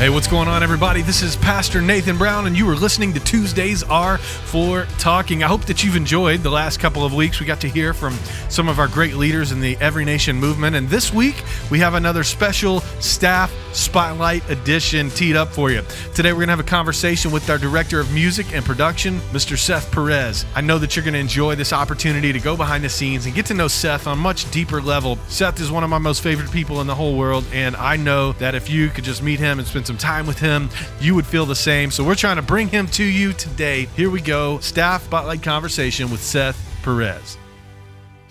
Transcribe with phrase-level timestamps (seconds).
[0.00, 1.02] Hey, what's going on, everybody?
[1.02, 5.42] This is Pastor Nathan Brown, and you are listening to Tuesdays Are for Talking.
[5.42, 7.38] I hope that you've enjoyed the last couple of weeks.
[7.38, 8.14] We got to hear from
[8.48, 11.92] some of our great leaders in the Every Nation movement, and this week we have
[11.92, 15.82] another special staff spotlight edition teed up for you.
[16.14, 19.56] Today, we're going to have a conversation with our director of music and production, Mr.
[19.56, 20.44] Seth Perez.
[20.54, 23.34] I know that you're going to enjoy this opportunity to go behind the scenes and
[23.34, 25.16] get to know Seth on a much deeper level.
[25.28, 28.32] Seth is one of my most favorite people in the whole world, and I know
[28.32, 30.68] that if you could just meet him and spend some time with him,
[31.00, 31.90] you would feel the same.
[31.90, 33.86] So we're trying to bring him to you today.
[33.96, 34.58] Here we go.
[34.60, 37.36] Staff Spotlight Conversation with Seth Perez.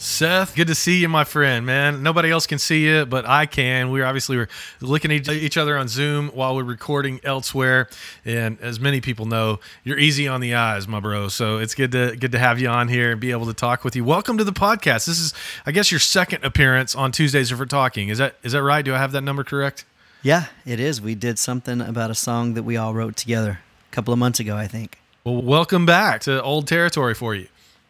[0.02, 2.02] Seth, good to see you, my friend, man.
[2.02, 3.92] Nobody else can see you, but I can.
[3.92, 4.48] We're obviously were
[4.80, 7.90] looking at each other on Zoom while we're recording elsewhere.
[8.24, 11.28] And as many people know, you're easy on the eyes, my bro.
[11.28, 13.84] So it's good to good to have you on here and be able to talk
[13.84, 14.06] with you.
[14.06, 15.06] Welcome to the podcast.
[15.06, 15.34] This is,
[15.66, 18.08] I guess, your second appearance on Tuesdays for Talking.
[18.08, 18.86] Is that is that right?
[18.86, 19.84] Do I have that number correct?
[20.24, 21.02] Yeah, it is.
[21.02, 23.60] We did something about a song that we all wrote together
[23.92, 24.98] a couple of months ago, I think.
[25.26, 27.50] Well, welcome back to old territory for you.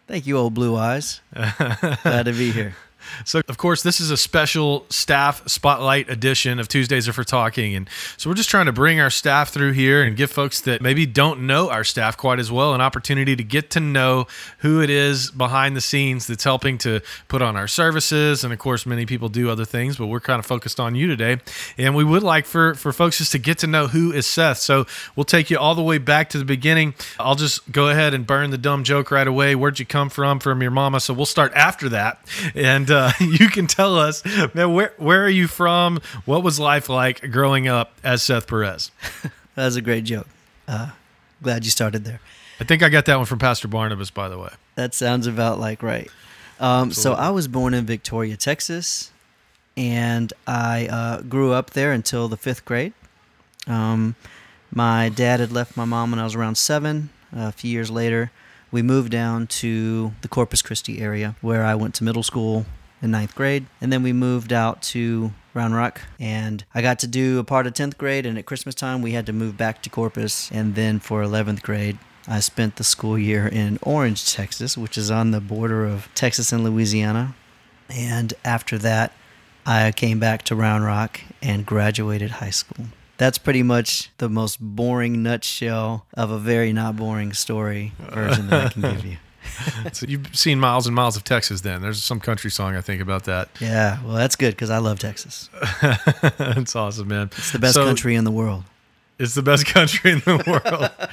[0.10, 1.22] Thank you, old blue eyes.
[1.36, 2.76] Glad to be here.
[3.26, 7.76] So, of course, this is a special staff spotlight edition of Tuesdays are for Talking.
[7.76, 10.82] And so we're just trying to bring our staff through here and give folks that
[10.82, 14.28] maybe don't know our staff quite as well an opportunity to get to know
[14.60, 18.44] who it is behind the scenes that's helping to put on our services.
[18.44, 21.08] And of course, many people do other things, but we're kind of focused on you
[21.08, 21.38] today.
[21.78, 24.58] And we would like for, for folks just to get to know who is Seth.
[24.58, 26.94] So we'll take you all the way back to the beginning.
[27.20, 29.56] I'll just go ahead and burn the dumb joke right away.
[29.56, 30.40] Where'd you come from?
[30.40, 31.00] From your mama.
[31.00, 32.20] So we'll start after that.
[32.56, 36.02] And, uh, you can tell us, man, where where are you from?
[36.26, 38.92] What was life like growing up as Seth Perez?
[39.56, 40.28] that was a great joke.
[40.68, 40.92] Uh,
[41.42, 42.20] glad you started there.
[42.60, 44.50] I think I got that one from Pastor Barnabas, by the way.
[44.76, 46.10] That sounds about like right.
[46.60, 49.12] Um, so I was born in Victoria, Texas,
[49.78, 52.92] and I uh, grew up there until the fifth grade.
[53.66, 54.16] Um,
[54.74, 57.10] my dad had left my mom when I was around seven.
[57.36, 58.32] Uh, a few years later,
[58.72, 62.66] we moved down to the Corpus Christi area where I went to middle school
[63.02, 63.66] in ninth grade.
[63.82, 67.68] And then we moved out to Round Rock, and I got to do a part
[67.68, 68.26] of 10th grade.
[68.26, 70.50] And at Christmas time, we had to move back to Corpus.
[70.52, 75.10] And then for 11th grade, I spent the school year in Orange, Texas, which is
[75.10, 77.36] on the border of Texas and Louisiana.
[77.90, 79.14] And after that,
[79.66, 82.86] I came back to Round Rock and graduated high school.
[83.18, 88.68] That's pretty much the most boring nutshell of a very not boring story version that
[88.68, 89.18] I can give you.
[89.94, 91.62] so you've seen miles and miles of Texas.
[91.62, 93.50] Then there's some country song I think about that.
[93.60, 95.50] Yeah, well, that's good because I love Texas.
[96.38, 97.30] that's awesome, man.
[97.38, 98.64] It's the best so, country in the world.
[99.20, 101.10] It's the best country in the world.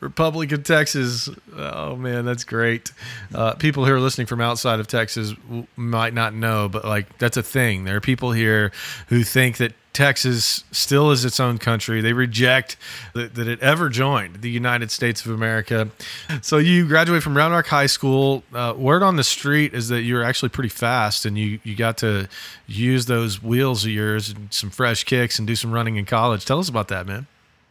[0.00, 1.28] Republic of Texas.
[1.54, 2.92] Oh man, that's great.
[3.34, 5.34] Uh, people who are listening from outside of Texas
[5.76, 7.84] might not know, but like that's a thing.
[7.84, 8.72] There are people here
[9.08, 12.00] who think that Texas still is its own country.
[12.00, 12.76] They reject
[13.14, 15.90] that, that, it ever joined the United States of America.
[16.40, 18.42] So you graduate from Round Rock High School.
[18.54, 21.98] Uh, word on the street is that you're actually pretty fast, and you you got
[21.98, 22.28] to
[22.66, 26.44] use those wheels of yours and some fresh kicks and do some running in college.
[26.44, 27.26] Tell us about that, man.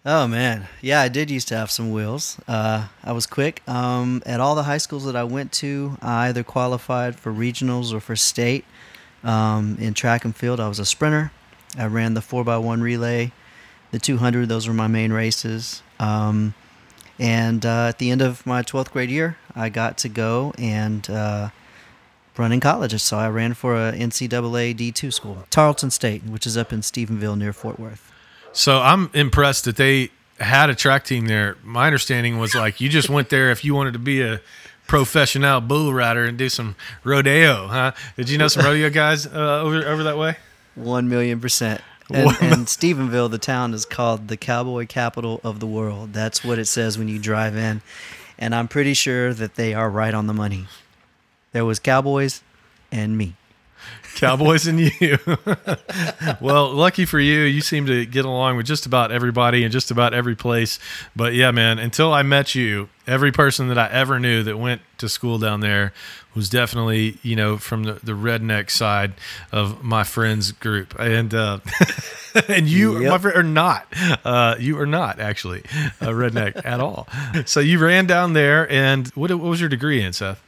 [0.06, 2.40] Oh man, yeah, I did used to have some wheels.
[2.48, 3.62] Uh, I was quick.
[3.68, 7.94] Um, at all the high schools that I went to, I either qualified for regionals
[7.94, 8.66] or for state.
[9.24, 11.32] Um, in track and field, I was a sprinter.
[11.78, 13.32] I ran the 4x1 relay,
[13.92, 15.82] the 200, those were my main races.
[16.00, 16.54] Um,
[17.20, 21.08] and uh, at the end of my 12th grade year, I got to go and
[21.10, 21.50] uh,
[22.38, 23.00] run in college.
[23.00, 27.38] So I ran for a NCAA D2 school, Tarleton State, which is up in Stephenville
[27.38, 28.12] near Fort Worth.
[28.54, 31.58] So I'm impressed that they had a track team there.
[31.64, 34.42] My understanding was like you just went there if you wanted to be a
[34.88, 37.92] professional bull rider and do some rodeo, huh?
[38.18, 40.38] Did you know some rodeo guys uh, over over that way?
[40.76, 41.82] One million percent.
[42.10, 46.12] And, and, Stephenville, the town, is called the cowboy capital of the world.
[46.12, 47.82] That's what it says when you drive in.
[48.38, 50.68] And I'm pretty sure that they are right on the money.
[51.54, 52.42] There was cowboys
[52.92, 53.36] and me.
[54.16, 55.18] Cowboys and you.
[56.42, 59.92] well, lucky for you, you seem to get along with just about everybody and just
[59.92, 60.80] about every place.
[61.16, 64.82] But yeah, man, until I met you, every person that I ever knew that went
[65.00, 65.94] to school down there
[66.36, 69.14] was definitely, you know, from the, the redneck side
[69.52, 70.98] of my friends group.
[71.00, 71.60] And uh,
[72.48, 73.12] and you, yep.
[73.12, 73.88] my friend, are not.
[74.24, 75.60] Uh, you are not actually
[76.00, 77.08] a redneck at all.
[77.46, 80.42] So you ran down there, and what, what was your degree in, Seth?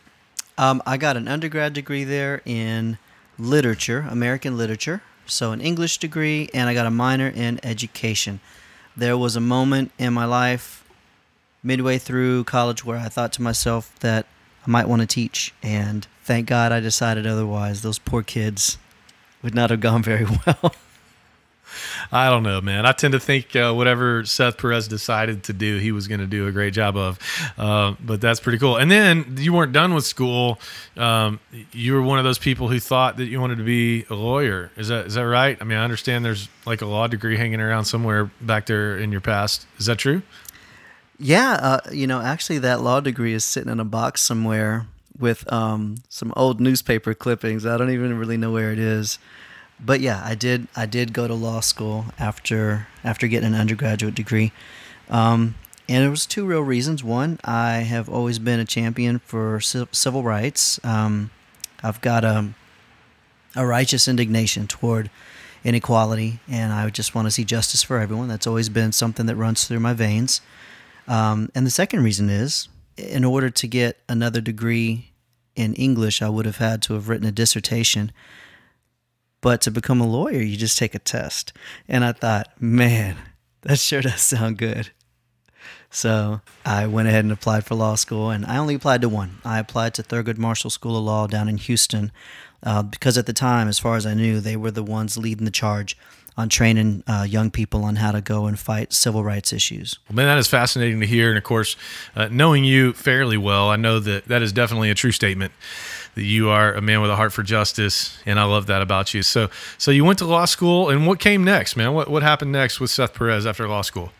[0.57, 2.97] Um, I got an undergrad degree there in
[3.37, 8.39] literature, American literature, so an English degree, and I got a minor in education.
[8.95, 10.83] There was a moment in my life
[11.63, 14.25] midway through college where I thought to myself that
[14.67, 17.81] I might want to teach, and thank God I decided otherwise.
[17.81, 18.77] Those poor kids
[19.41, 20.75] would not have gone very well.
[22.11, 22.85] I don't know, man.
[22.85, 26.27] I tend to think uh, whatever Seth Perez decided to do, he was going to
[26.27, 27.19] do a great job of.
[27.57, 28.77] Uh, but that's pretty cool.
[28.77, 30.59] And then you weren't done with school.
[30.97, 31.39] Um,
[31.71, 34.71] you were one of those people who thought that you wanted to be a lawyer.
[34.77, 35.57] Is that is that right?
[35.59, 39.11] I mean, I understand there's like a law degree hanging around somewhere back there in
[39.11, 39.65] your past.
[39.77, 40.21] Is that true?
[41.19, 44.87] Yeah, uh, you know, actually, that law degree is sitting in a box somewhere
[45.17, 47.65] with um, some old newspaper clippings.
[47.65, 49.19] I don't even really know where it is
[49.79, 50.67] but yeah, I did.
[50.75, 54.51] I did go to law school after after getting an undergraduate degree,
[55.09, 55.55] um,
[55.87, 57.03] and it was two real reasons.
[57.03, 60.79] One, I have always been a champion for civil rights.
[60.83, 61.31] Um,
[61.81, 62.53] I've got a
[63.55, 65.09] a righteous indignation toward
[65.63, 68.27] inequality, and I just want to see justice for everyone.
[68.27, 70.41] That's always been something that runs through my veins.
[71.07, 72.67] Um, and the second reason is,
[72.97, 75.11] in order to get another degree
[75.55, 78.11] in English, I would have had to have written a dissertation
[79.43, 81.51] but to become a lawyer, you just take a test.
[81.89, 83.17] And I thought, man,
[83.61, 84.89] that sure does sound good.
[85.91, 89.39] So I went ahead and applied for law school, and I only applied to one.
[89.43, 92.11] I applied to Thurgood Marshall School of Law down in Houston
[92.63, 95.43] uh, because at the time, as far as I knew, they were the ones leading
[95.45, 95.97] the charge
[96.35, 99.99] on training uh, young people on how to go and fight civil rights issues.
[100.09, 101.29] Well, man, that is fascinating to hear.
[101.29, 101.75] And of course,
[102.15, 105.51] uh, knowing you fairly well, I know that that is definitely a true statement
[106.15, 109.13] that you are a man with a heart for justice, and I love that about
[109.13, 109.23] you.
[109.23, 111.93] So, so you went to law school, and what came next, man?
[111.93, 114.11] What what happened next with Seth Perez after law school?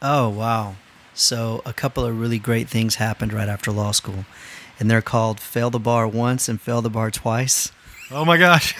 [0.00, 0.76] Oh wow!
[1.14, 4.24] So a couple of really great things happened right after law school,
[4.80, 7.70] and they're called fail the bar once and fail the bar twice.
[8.10, 8.74] Oh my gosh!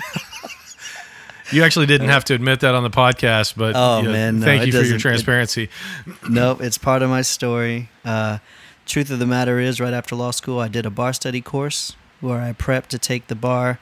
[1.52, 4.40] you actually didn't have to admit that on the podcast, but oh you know, man,
[4.40, 5.68] no, thank you for your transparency.
[6.06, 7.90] It, nope, it's part of my story.
[8.02, 8.38] Uh,
[8.86, 11.96] truth of the matter is, right after law school, I did a bar study course
[12.22, 13.78] where I prepped to take the bar.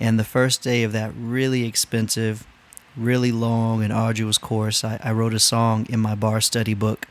[0.00, 2.46] And the first day of that really expensive,
[2.96, 7.06] really long, and arduous course, I, I wrote a song in my bar study book.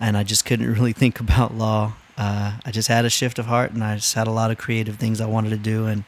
[0.00, 1.94] And I just couldn't really think about law.
[2.16, 4.56] Uh, I just had a shift of heart and I just had a lot of
[4.56, 5.86] creative things I wanted to do.
[5.86, 6.04] And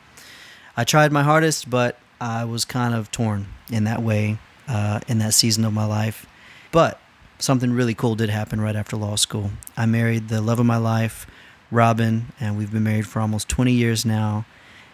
[0.77, 5.19] I tried my hardest, but I was kind of torn in that way uh, in
[5.19, 6.27] that season of my life.
[6.73, 7.01] But
[7.39, 9.51] something really cool did happen right after law school.
[9.77, 11.27] I married the love of my life
[11.71, 14.45] Robin, and we've been married for almost 20 years now.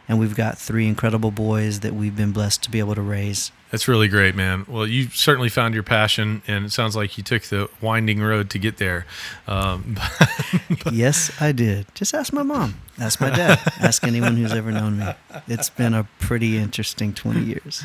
[0.08, 3.52] And we've got three incredible boys that we've been blessed to be able to raise.
[3.70, 4.66] That's really great, man.
[4.68, 8.50] Well, you certainly found your passion, and it sounds like you took the winding road
[8.50, 9.04] to get there.
[9.48, 9.98] Um,
[10.92, 11.86] yes, I did.
[11.94, 15.06] Just ask my mom, ask my dad, ask anyone who's ever known me.
[15.48, 17.84] It's been a pretty interesting 20 years.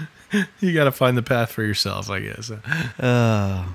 [0.59, 2.51] you got to find the path for yourself, I guess.
[2.51, 3.65] Uh,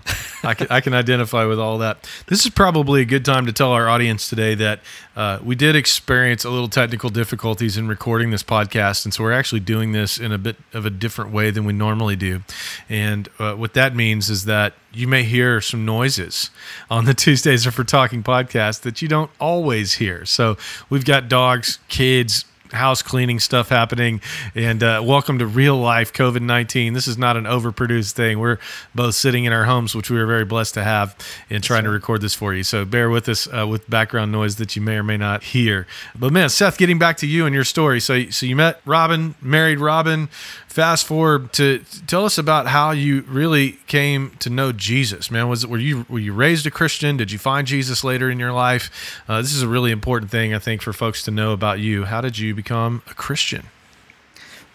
[0.44, 2.08] I, can, I can identify with all that.
[2.28, 4.80] This is probably a good time to tell our audience today that
[5.16, 9.04] uh, we did experience a little technical difficulties in recording this podcast.
[9.04, 11.72] And so we're actually doing this in a bit of a different way than we
[11.72, 12.42] normally do.
[12.88, 16.50] And uh, what that means is that you may hear some noises
[16.90, 20.24] on the Tuesdays of for Talking podcast that you don't always hear.
[20.24, 20.56] So
[20.90, 24.20] we've got dogs, kids, house cleaning stuff happening.
[24.54, 26.92] And uh, welcome to real life COVID 19.
[26.92, 28.38] This is not an overproduced thing.
[28.38, 28.58] We're
[28.94, 31.16] both sitting in our homes, which we are very blessed to have,
[31.48, 32.62] and trying to record this for you.
[32.62, 35.86] So bear with us uh, with background noise that you may or may not hear.
[36.18, 38.00] But man, Seth, getting back to you and your story.
[38.00, 40.28] So, so you met Robin, married Robin,
[40.74, 41.78] fast forward to
[42.08, 45.48] tell us about how you really came to know Jesus, man.
[45.48, 47.16] Was it were you were you raised a Christian?
[47.16, 49.22] Did you find Jesus later in your life?
[49.28, 52.06] Uh, this is a really important thing I think for folks to know about you.
[52.06, 53.66] How did you become a Christian?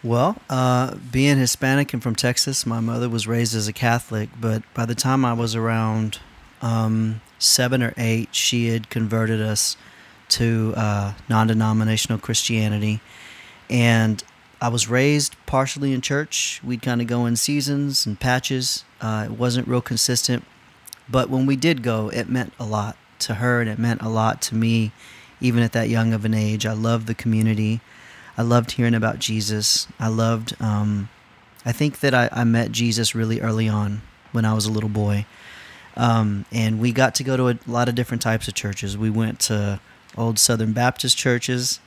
[0.02, 4.62] Well, uh, being Hispanic and from Texas, my mother was raised as a Catholic, but
[4.72, 6.18] by the time I was around
[6.62, 9.76] um, seven or eight, she had converted us
[10.30, 13.02] to uh, non denominational Christianity.
[13.68, 14.24] And
[14.60, 16.60] I was raised partially in church.
[16.62, 18.84] We'd kind of go in seasons and patches.
[19.00, 20.44] Uh, it wasn't real consistent.
[21.08, 24.08] But when we did go, it meant a lot to her and it meant a
[24.08, 24.92] lot to me,
[25.40, 26.66] even at that young of an age.
[26.66, 27.80] I loved the community.
[28.36, 29.88] I loved hearing about Jesus.
[29.98, 31.08] I loved, um,
[31.64, 34.02] I think that I, I, met Jesus really early on
[34.32, 35.26] when I was a little boy.
[35.96, 38.96] Um, and we got to go to a lot of different types of churches.
[38.96, 39.80] We went to
[40.16, 41.80] old Southern Baptist churches.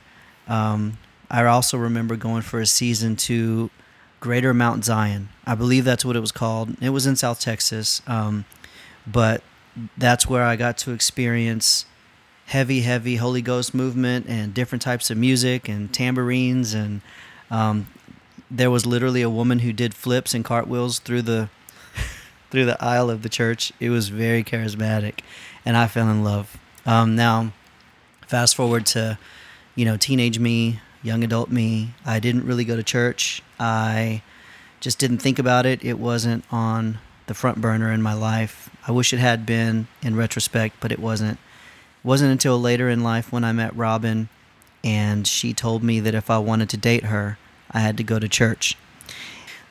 [0.47, 0.97] Um,
[1.33, 3.71] I also remember going for a season to
[4.19, 5.29] Greater Mount Zion.
[5.45, 6.77] I believe that's what it was called.
[6.79, 8.45] It was in South Texas, um,
[9.07, 9.43] but
[9.97, 11.87] that's where I got to experience
[12.45, 17.01] heavy, heavy Holy Ghost movement and different types of music and tambourines and
[17.49, 17.87] um,
[18.51, 21.49] there was literally a woman who did flips and cartwheels through the
[22.51, 23.71] through the aisle of the church.
[23.79, 25.21] It was very charismatic,
[25.65, 26.57] and I fell in love.
[26.85, 27.53] Um, now,
[28.27, 29.17] fast forward to
[29.75, 31.93] you know teenage me young adult me.
[32.05, 33.43] I didn't really go to church.
[33.59, 34.23] I
[34.79, 35.83] just didn't think about it.
[35.83, 38.69] It wasn't on the front burner in my life.
[38.87, 41.33] I wish it had been in retrospect, but it wasn't.
[41.33, 44.29] It wasn't until later in life when I met Robin
[44.83, 47.37] and she told me that if I wanted to date her,
[47.71, 48.77] I had to go to church.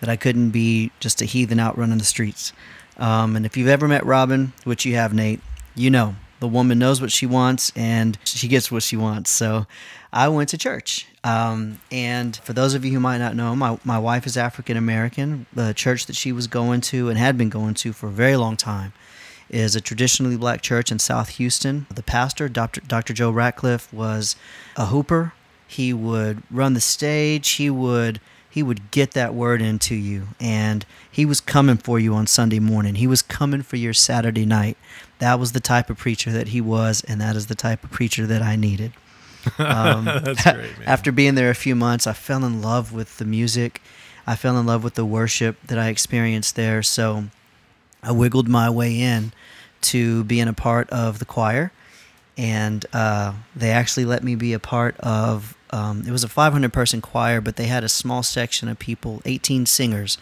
[0.00, 2.52] That I couldn't be just a heathen out running the streets.
[2.96, 5.40] Um, and if you've ever met Robin, which you have, Nate,
[5.74, 9.30] you know the woman knows what she wants and she gets what she wants.
[9.30, 9.64] So
[10.12, 11.06] I went to church.
[11.22, 14.76] Um, and for those of you who might not know, my, my wife is African
[14.76, 15.46] American.
[15.52, 18.34] The church that she was going to and had been going to for a very
[18.34, 18.92] long time
[19.50, 21.86] is a traditionally black church in South Houston.
[21.94, 22.80] The pastor, Dr.
[22.80, 23.12] Dr.
[23.12, 24.34] Joe Ratliff, was
[24.76, 25.34] a hooper.
[25.68, 27.50] He would run the stage.
[27.50, 28.20] He would
[28.50, 32.58] he would get that word into you and he was coming for you on Sunday
[32.58, 32.96] morning.
[32.96, 34.76] He was coming for your Saturday night.
[35.22, 37.92] That was the type of preacher that he was and that is the type of
[37.92, 38.92] preacher that I needed.
[39.56, 40.82] Um, That's great, man.
[40.84, 43.80] After being there a few months, I fell in love with the music.
[44.26, 46.82] I fell in love with the worship that I experienced there.
[46.82, 47.26] So
[48.02, 49.32] I wiggled my way in
[49.82, 51.70] to being a part of the choir,
[52.36, 55.56] and uh, they actually let me be a part of.
[55.70, 59.22] Um, it was a 500 person choir, but they had a small section of people,
[59.24, 60.18] 18 singers,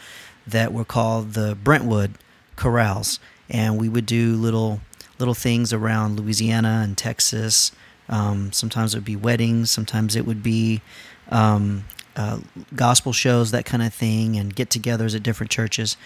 [0.46, 2.16] that were called the Brentwood
[2.58, 4.82] Chorales, and we would do little
[5.20, 7.72] little things around Louisiana and Texas.
[8.08, 10.80] Um, sometimes it would be weddings, sometimes it would be
[11.28, 11.84] um,
[12.16, 12.40] uh,
[12.74, 15.96] gospel shows, that kind of thing, and get-togethers at different churches.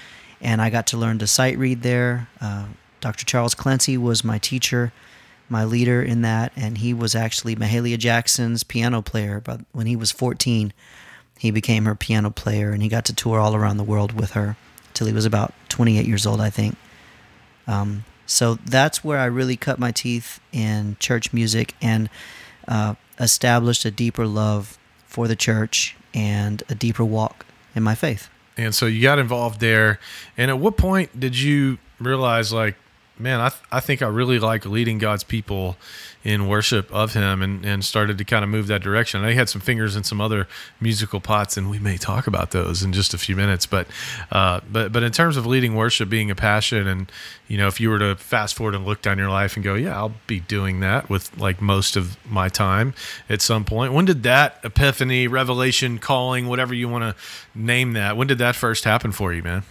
[0.41, 2.29] And I got to learn to sight read there.
[2.41, 2.67] Uh,
[3.01, 3.25] Dr.
[3.25, 4.93] Charles Clancy was my teacher,
[5.49, 9.41] my leader in that, and he was actually Mahalia Jackson's piano player.
[9.41, 10.73] But when he was 14,
[11.39, 14.33] he became her piano player, and he got to tour all around the world with
[14.33, 14.57] her
[14.93, 16.77] till he was about 28 years old, I think.
[17.67, 22.09] Um, so that's where I really cut my teeth in church music and
[22.67, 28.29] uh, established a deeper love for the church and a deeper walk in my faith.
[28.57, 29.99] And so you got involved there.
[30.37, 32.77] And at what point did you realize, like,
[33.19, 35.77] man, I, th- I think I really like leading God's people
[36.25, 39.25] in worship of Him and, and started to kind of move that direction.
[39.25, 40.49] I had some fingers in some other
[40.81, 43.67] musical pots, and we may talk about those in just a few minutes.
[43.67, 43.87] But
[44.31, 47.11] uh, but but in terms of leading worship being a passion, and
[47.47, 49.75] you know, if you were to fast forward and look down your life and go,
[49.75, 52.95] yeah, I'll be doing that with like most of my time
[53.29, 53.93] at some point.
[53.93, 57.23] When did that epiphany, revelation, calling, whatever you want to
[57.55, 59.63] name that, when did that first happen for you, man?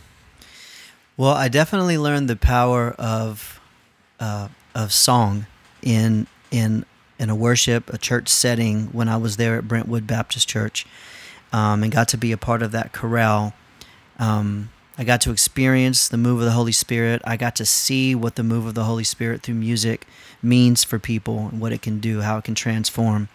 [1.15, 3.62] Well, I definitely learned the power of
[4.20, 5.46] uh, of song
[5.84, 6.86] in in
[7.20, 10.88] in a worship, a church setting when I was there at Brentwood Baptist Church,
[11.51, 13.53] um, and got to be a part of that chorale.
[14.17, 17.22] Um, I got to experience the move of the Holy Spirit.
[17.25, 20.08] I got to see what the move of the Holy Spirit through music
[20.41, 23.29] means for people and what it can do, how it can transform.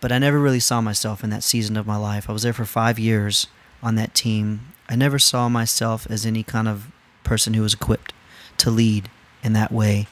[0.00, 2.28] But I never really saw myself in that season of my life.
[2.28, 3.46] I was there for five years
[3.80, 4.72] on that team.
[4.88, 6.90] I never saw myself as any kind of
[7.24, 8.12] person who was equipped
[8.58, 9.08] to lead
[9.42, 10.06] in that way.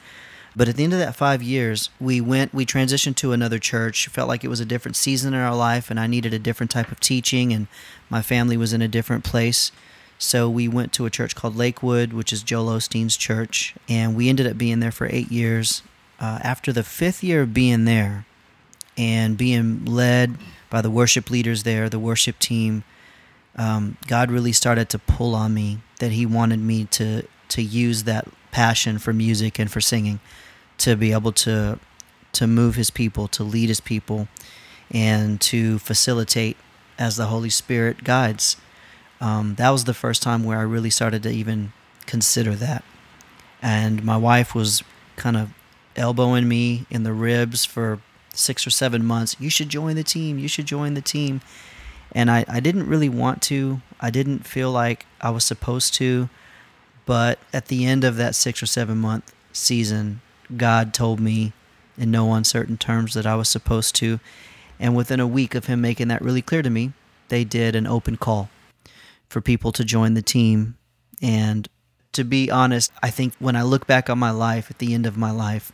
[0.55, 4.07] But at the end of that five years, we went, we transitioned to another church.
[4.07, 6.71] Felt like it was a different season in our life, and I needed a different
[6.71, 7.67] type of teaching, and
[8.09, 9.71] my family was in a different place.
[10.17, 14.29] So we went to a church called Lakewood, which is Joel Osteen's church, and we
[14.29, 15.83] ended up being there for eight years.
[16.19, 18.25] Uh, after the fifth year of being there
[18.95, 20.35] and being led
[20.69, 22.83] by the worship leaders there, the worship team,
[23.55, 28.03] um, God really started to pull on me that He wanted me to to use
[28.03, 30.19] that passion for music and for singing
[30.77, 31.79] to be able to
[32.33, 34.27] to move His people, to lead His people,
[34.89, 36.57] and to facilitate
[36.97, 38.57] as the Holy Spirit guides.
[39.19, 41.73] Um, that was the first time where I really started to even
[42.05, 42.83] consider that.
[43.61, 44.83] And my wife was
[45.15, 45.53] kind of
[45.95, 47.99] elbowing me in the ribs for
[48.33, 49.35] six or seven months.
[49.39, 50.39] You should join the team.
[50.39, 51.41] You should join the team
[52.13, 53.81] and I, I didn't really want to.
[53.99, 56.29] I didn't feel like I was supposed to.
[57.05, 60.21] But at the end of that six or seven month season,
[60.55, 61.53] God told me
[61.97, 64.19] in no uncertain terms that I was supposed to.
[64.79, 66.93] And within a week of Him making that really clear to me,
[67.29, 68.49] they did an open call
[69.29, 70.75] for people to join the team.
[71.21, 71.67] And
[72.13, 75.05] to be honest, I think when I look back on my life at the end
[75.05, 75.71] of my life,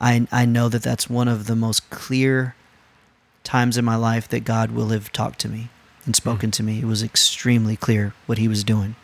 [0.00, 2.56] I, I know that that's one of the most clear
[3.44, 5.68] times in my life that God will have talked to me
[6.04, 6.80] and spoken to me.
[6.80, 8.96] It was extremely clear what He was doing.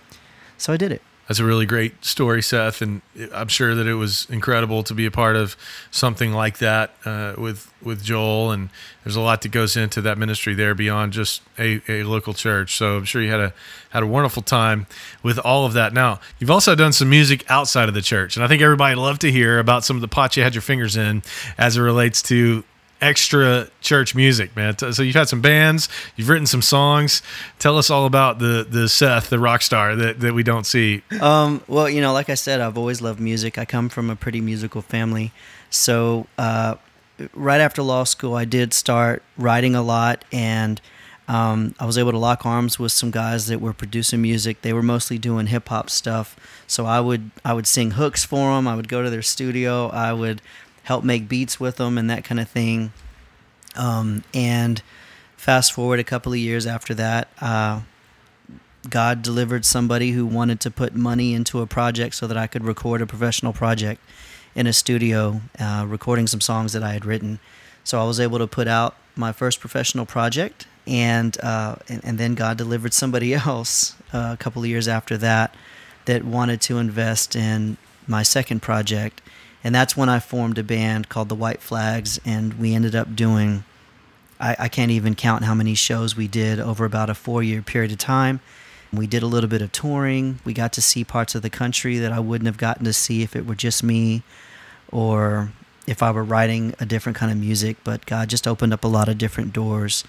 [0.58, 1.02] So I did it.
[1.30, 5.06] That's a really great story, Seth, and I'm sure that it was incredible to be
[5.06, 5.56] a part of
[5.92, 8.50] something like that uh, with with Joel.
[8.50, 8.68] And
[9.04, 12.76] there's a lot that goes into that ministry there beyond just a, a local church.
[12.76, 13.54] So I'm sure you had a
[13.90, 14.88] had a wonderful time
[15.22, 15.92] with all of that.
[15.92, 19.02] Now you've also done some music outside of the church, and I think everybody would
[19.02, 21.22] love to hear about some of the pots you had your fingers in
[21.56, 22.64] as it relates to
[23.00, 24.76] extra church music, man.
[24.78, 27.22] So you've had some bands, you've written some songs.
[27.58, 31.02] Tell us all about the the Seth, the rock star that, that we don't see.
[31.20, 33.58] Um, well, you know, like I said, I've always loved music.
[33.58, 35.32] I come from a pretty musical family,
[35.70, 36.76] so uh,
[37.34, 40.80] right after law school, I did start writing a lot and.
[41.28, 44.62] Um, I was able to lock arms with some guys that were producing music.
[44.62, 46.34] They were mostly doing hip hop stuff,
[46.66, 48.66] so I would I would sing hooks for them.
[48.66, 49.90] I would go to their studio.
[49.90, 50.42] I would
[50.84, 52.92] help make beats with them and that kind of thing.
[53.76, 54.82] Um, and
[55.36, 57.80] fast forward a couple of years after that, uh,
[58.88, 62.64] God delivered somebody who wanted to put money into a project so that I could
[62.64, 64.00] record a professional project
[64.54, 67.40] in a studio, uh, recording some songs that I had written.
[67.84, 72.18] So I was able to put out my first professional project, and uh, and, and,
[72.18, 75.54] then God delivered somebody else uh, a couple of years after that
[76.06, 79.20] that wanted to invest in my second project,
[79.62, 83.14] and that's when I formed a band called the White Flags, and we ended up
[83.14, 83.64] doing.
[84.38, 87.92] I, I can't even count how many shows we did over about a four-year period
[87.92, 88.40] of time.
[88.92, 90.40] We did a little bit of touring.
[90.44, 93.22] We got to see parts of the country that I wouldn't have gotten to see
[93.22, 94.22] if it were just me
[94.90, 95.52] or
[95.86, 97.76] if I were writing a different kind of music.
[97.84, 100.04] But God just opened up a lot of different doors.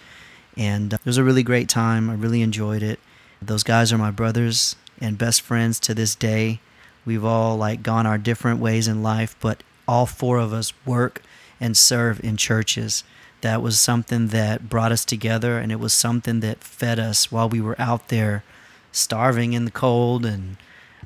[0.57, 2.09] And uh, it was a really great time.
[2.09, 2.99] I really enjoyed it.
[3.41, 6.59] Those guys are my brothers and best friends to this day.
[7.05, 11.21] We've all like gone our different ways in life, but all four of us work
[11.59, 13.03] and serve in churches.
[13.41, 17.49] That was something that brought us together, and it was something that fed us while
[17.49, 18.43] we were out there
[18.91, 20.57] starving in the cold and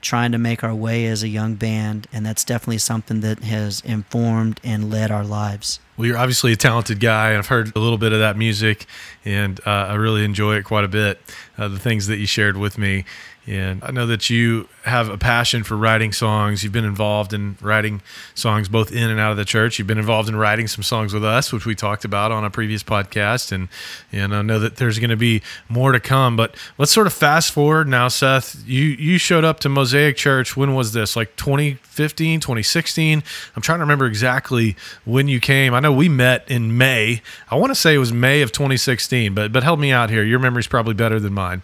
[0.02, 2.08] trying to make our way as a young band.
[2.12, 5.80] And that's definitely something that has informed and led our lives.
[5.98, 7.38] Well, you're obviously a talented guy.
[7.38, 8.86] I've heard a little bit of that music,
[9.24, 11.22] and uh, I really enjoy it quite a bit.
[11.58, 13.06] Uh, the things that you shared with me,
[13.48, 16.64] and I know that you have a passion for writing songs.
[16.64, 18.02] You've been involved in writing
[18.34, 19.78] songs both in and out of the church.
[19.78, 22.50] You've been involved in writing some songs with us, which we talked about on a
[22.50, 23.52] previous podcast.
[23.52, 23.68] And,
[24.12, 26.36] and I know that there's going to be more to come.
[26.36, 28.64] But let's sort of fast forward now, Seth.
[28.66, 30.58] You, you showed up to Mosaic Church.
[30.58, 31.16] When was this?
[31.16, 33.24] Like 2015, 2016?
[33.56, 35.76] I'm trying to remember exactly when you came.
[35.76, 37.22] I know we met in May.
[37.52, 40.24] I want to say it was May of 2016, but, but help me out here.
[40.24, 41.62] Your memory's probably better than mine.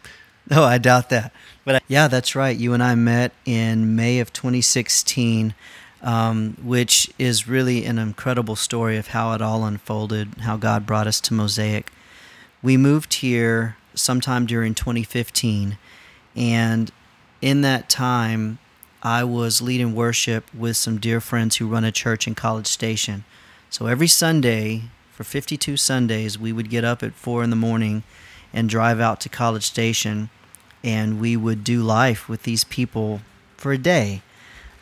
[0.49, 1.31] No, I doubt that.
[1.63, 2.57] But I, yeah, that's right.
[2.57, 5.53] You and I met in May of 2016,
[6.01, 11.07] um, which is really an incredible story of how it all unfolded, how God brought
[11.07, 11.91] us to Mosaic.
[12.63, 15.77] We moved here sometime during 2015,
[16.35, 16.91] and
[17.41, 18.59] in that time,
[19.03, 23.23] I was leading worship with some dear friends who run a church in College Station.
[23.69, 28.03] So every Sunday, for 52 Sundays, we would get up at 4 in the morning
[28.53, 30.29] and drive out to College Station,
[30.83, 33.21] and we would do life with these people
[33.57, 34.21] for a day.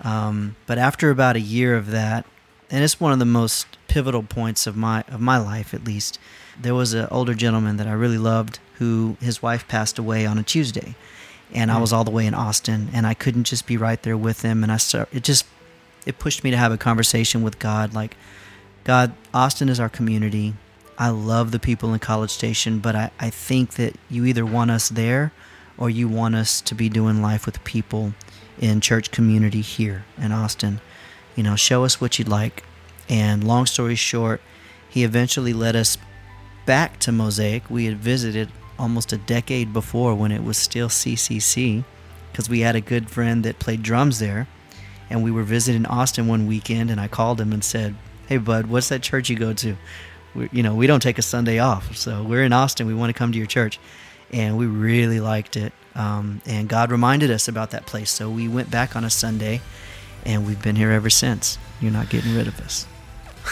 [0.02, 2.26] Um, but after about a year of that,
[2.70, 6.20] and it's one of the most pivotal points of my of my life, at least,
[6.60, 10.38] there was an older gentleman that I really loved who his wife passed away on
[10.38, 10.96] a Tuesday,
[11.54, 11.74] and mm.
[11.76, 14.44] I was all the way in Austin, and I couldn't just be right there with
[14.44, 15.46] him, and I start, it just
[16.06, 18.16] it pushed me to have a conversation with God, like,
[18.84, 20.54] God, Austin is our community.
[20.98, 24.72] I love the people in College Station, but I, I think that you either want
[24.72, 25.32] us there
[25.80, 28.14] or you want us to be doing life with people
[28.60, 30.82] in church community here in Austin.
[31.36, 32.64] You know, show us what you'd like.
[33.08, 34.42] And long story short,
[34.88, 35.98] he eventually led us
[36.66, 37.70] back to Mosaic.
[37.70, 41.84] We had visited almost a decade before when it was still CCC
[42.32, 44.48] because we had a good friend that played drums there.
[45.10, 47.96] And we were visiting Austin one weekend, and I called him and said,
[48.28, 49.76] Hey, bud, what's that church you go to?
[50.36, 51.96] we, you know, we don't take a Sunday off.
[51.96, 52.88] So we're in Austin.
[52.88, 53.80] We want to come to your church.
[54.32, 55.74] And we really liked it.
[55.96, 58.12] Um, and God reminded us about that place.
[58.12, 59.62] So we went back on a Sunday
[60.26, 61.58] and we've been here ever since.
[61.82, 62.86] You're not getting rid of us.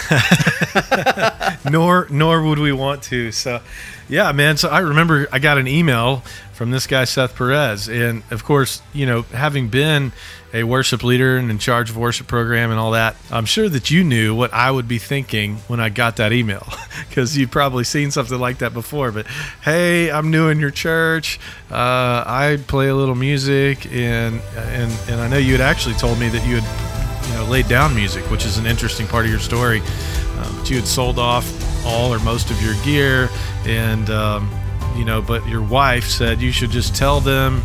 [1.69, 3.31] nor nor would we want to.
[3.31, 3.61] So,
[4.09, 4.57] yeah, man.
[4.57, 6.23] So I remember I got an email
[6.53, 10.11] from this guy Seth Perez, and of course, you know, having been
[10.53, 13.91] a worship leader and in charge of worship program and all that, I'm sure that
[13.91, 16.65] you knew what I would be thinking when I got that email
[17.09, 19.11] because you've probably seen something like that before.
[19.11, 19.27] But
[19.63, 21.39] hey, I'm new in your church.
[21.69, 26.19] Uh, I play a little music, and and and I know you had actually told
[26.19, 26.86] me that you had
[27.27, 29.79] you know laid down music, which is an interesting part of your story.
[29.79, 31.45] Um, but you had sold off
[31.85, 33.29] all or most of your gear,
[33.65, 34.49] and um,
[34.95, 37.61] you know, but your wife said you should just tell them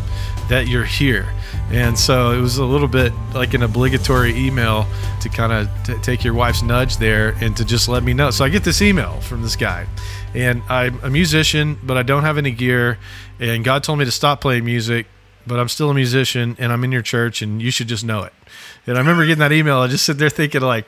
[0.49, 1.33] that you're here.
[1.71, 4.85] And so it was a little bit like an obligatory email
[5.21, 8.29] to kind of t- take your wife's nudge there and to just let me know.
[8.31, 9.87] So I get this email from this guy,
[10.35, 12.99] and I'm a musician, but I don't have any gear.
[13.39, 15.07] And God told me to stop playing music,
[15.47, 18.23] but I'm still a musician, and I'm in your church, and you should just know
[18.23, 18.33] it.
[18.85, 19.79] And I remember getting that email.
[19.79, 20.85] I just sit there thinking like,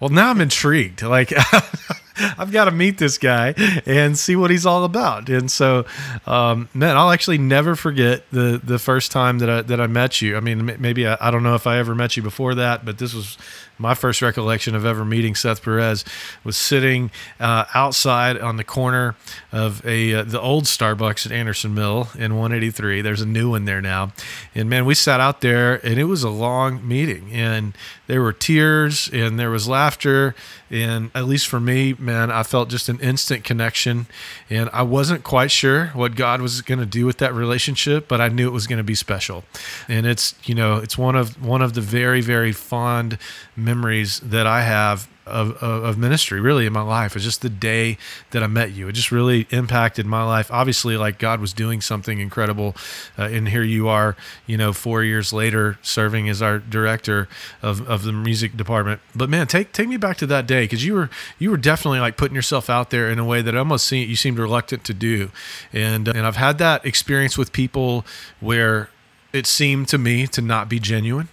[0.00, 1.02] well, now I'm intrigued.
[1.02, 1.32] Like,
[2.38, 3.54] I've got to meet this guy
[3.86, 5.28] and see what he's all about.
[5.28, 5.84] And so,
[6.26, 10.20] um, man, I'll actually never forget the the first time that I that I met
[10.20, 10.36] you.
[10.36, 12.98] I mean, maybe I, I don't know if I ever met you before that, but
[12.98, 13.38] this was
[13.78, 16.04] my first recollection of ever meeting Seth Perez
[16.44, 19.16] was sitting uh, outside on the corner
[19.50, 23.02] of a uh, the old Starbucks at Anderson Mill in 183.
[23.02, 24.12] There's a new one there now,
[24.54, 28.32] and man, we sat out there and it was a long meeting, and there were
[28.32, 30.34] tears and there was laughter,
[30.72, 34.06] and at least for me, man, I felt just an instant connection,
[34.48, 38.22] and I wasn't quite sure what God was going to do with that relationship, but
[38.22, 39.44] I knew it was going to be special,
[39.86, 43.18] and it's you know it's one of one of the very very fond
[43.54, 47.48] memories that I have of, of, of, ministry really in my life is just the
[47.48, 47.96] day
[48.30, 48.88] that I met you.
[48.88, 50.50] It just really impacted my life.
[50.50, 52.74] Obviously, like God was doing something incredible.
[53.18, 57.28] Uh, and here you are, you know, four years later serving as our director
[57.62, 59.00] of, of the music department.
[59.14, 60.66] But man, take, take me back to that day.
[60.66, 63.54] Cause you were, you were definitely like putting yourself out there in a way that
[63.54, 65.30] I almost see, you seemed reluctant to do.
[65.72, 68.04] And, uh, and I've had that experience with people
[68.40, 68.88] where
[69.32, 71.28] it seemed to me to not be genuine,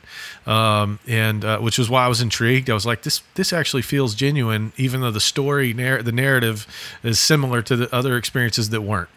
[0.46, 2.70] um, and uh, which was why I was intrigued.
[2.70, 6.66] I was like, this this actually feels genuine, even though the story, narr- the narrative,
[7.04, 9.10] is similar to the other experiences that weren't.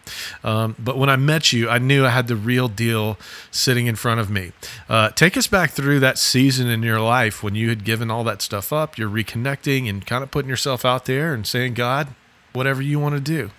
[0.42, 3.18] Um, but when I met you, I knew I had the real deal
[3.50, 4.52] sitting in front of me.
[4.88, 8.24] Uh, take us back through that season in your life when you had given all
[8.24, 8.98] that stuff up.
[8.98, 12.08] You're reconnecting and kind of putting yourself out there and saying, God,
[12.52, 13.50] whatever you want to do.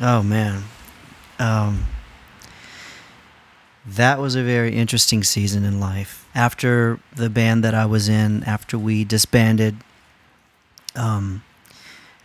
[0.00, 0.64] Oh man.
[1.38, 1.86] Um
[3.96, 6.26] that was a very interesting season in life.
[6.34, 9.76] After the band that I was in, after we disbanded,
[10.94, 11.42] um,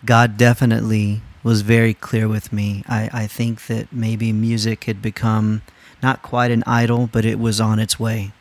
[0.06, 2.84] God definitely was very clear with me.
[2.88, 5.62] I, I think that maybe music had become
[6.02, 8.32] not quite an idol, but it was on its way.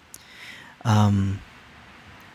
[0.84, 1.40] Um,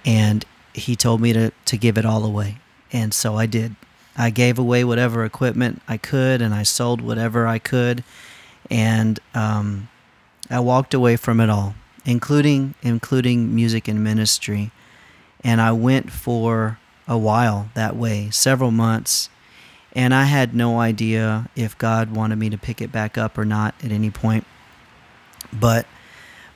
[0.05, 2.57] and he told me to, to give it all away.
[2.93, 3.75] And so I did.
[4.17, 8.03] I gave away whatever equipment I could and I sold whatever I could.
[8.69, 9.89] And um,
[10.49, 14.71] I walked away from it all, including including music and ministry,
[15.43, 19.29] and I went for a while that way, several months,
[19.93, 23.45] and I had no idea if God wanted me to pick it back up or
[23.45, 24.45] not at any point.
[25.51, 25.85] But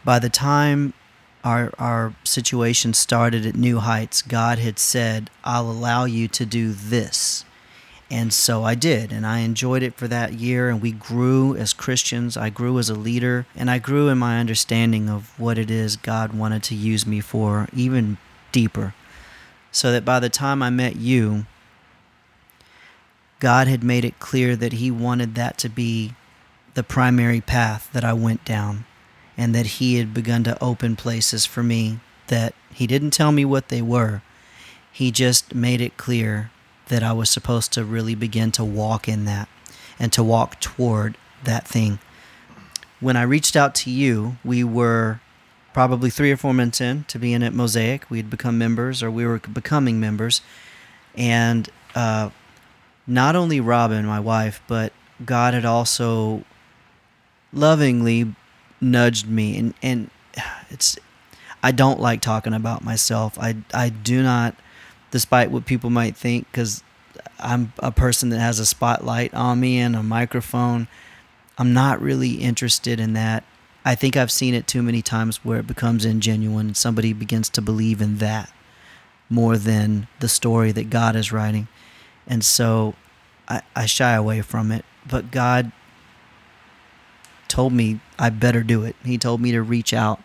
[0.04, 0.94] by the time
[1.44, 6.72] our our situation started at New Heights, God had said, "I'll allow you to do
[6.72, 7.46] this."
[8.12, 10.68] And so I did, and I enjoyed it for that year.
[10.68, 12.36] And we grew as Christians.
[12.36, 15.96] I grew as a leader, and I grew in my understanding of what it is
[15.96, 18.18] God wanted to use me for, even
[18.52, 18.94] deeper.
[19.72, 21.46] So that by the time I met you,
[23.40, 26.14] God had made it clear that He wanted that to be
[26.74, 28.84] the primary path that I went down,
[29.38, 33.46] and that He had begun to open places for me that He didn't tell me
[33.46, 34.22] what they were.
[34.92, 36.52] He just made it clear
[36.92, 39.48] that I was supposed to really begin to walk in that
[39.98, 42.00] and to walk toward that thing.
[43.00, 45.22] When I reached out to you, we were
[45.72, 48.10] probably three or four months in to being at Mosaic.
[48.10, 50.42] We had become members, or we were becoming members.
[51.16, 52.32] And uh,
[53.08, 54.92] not only Robin, my wife, but
[55.24, 56.44] God had also
[57.54, 58.36] lovingly
[58.82, 59.58] nudged me.
[59.58, 60.10] And, and
[60.70, 61.00] it's,
[61.64, 63.40] I don't like talking about myself.
[63.40, 64.58] I, I do not
[65.12, 66.84] despite what people might think, because
[67.40, 70.88] I'm a person that has a spotlight on me and a microphone.
[71.58, 73.44] I'm not really interested in that.
[73.84, 77.50] I think I've seen it too many times where it becomes ingenuine and somebody begins
[77.50, 78.52] to believe in that
[79.30, 81.68] more than the story that God is writing.
[82.28, 82.96] And so
[83.48, 84.86] I, I shy away from it.
[85.08, 85.72] But God
[87.48, 88.96] told me I better do it.
[89.04, 90.22] He told me to reach out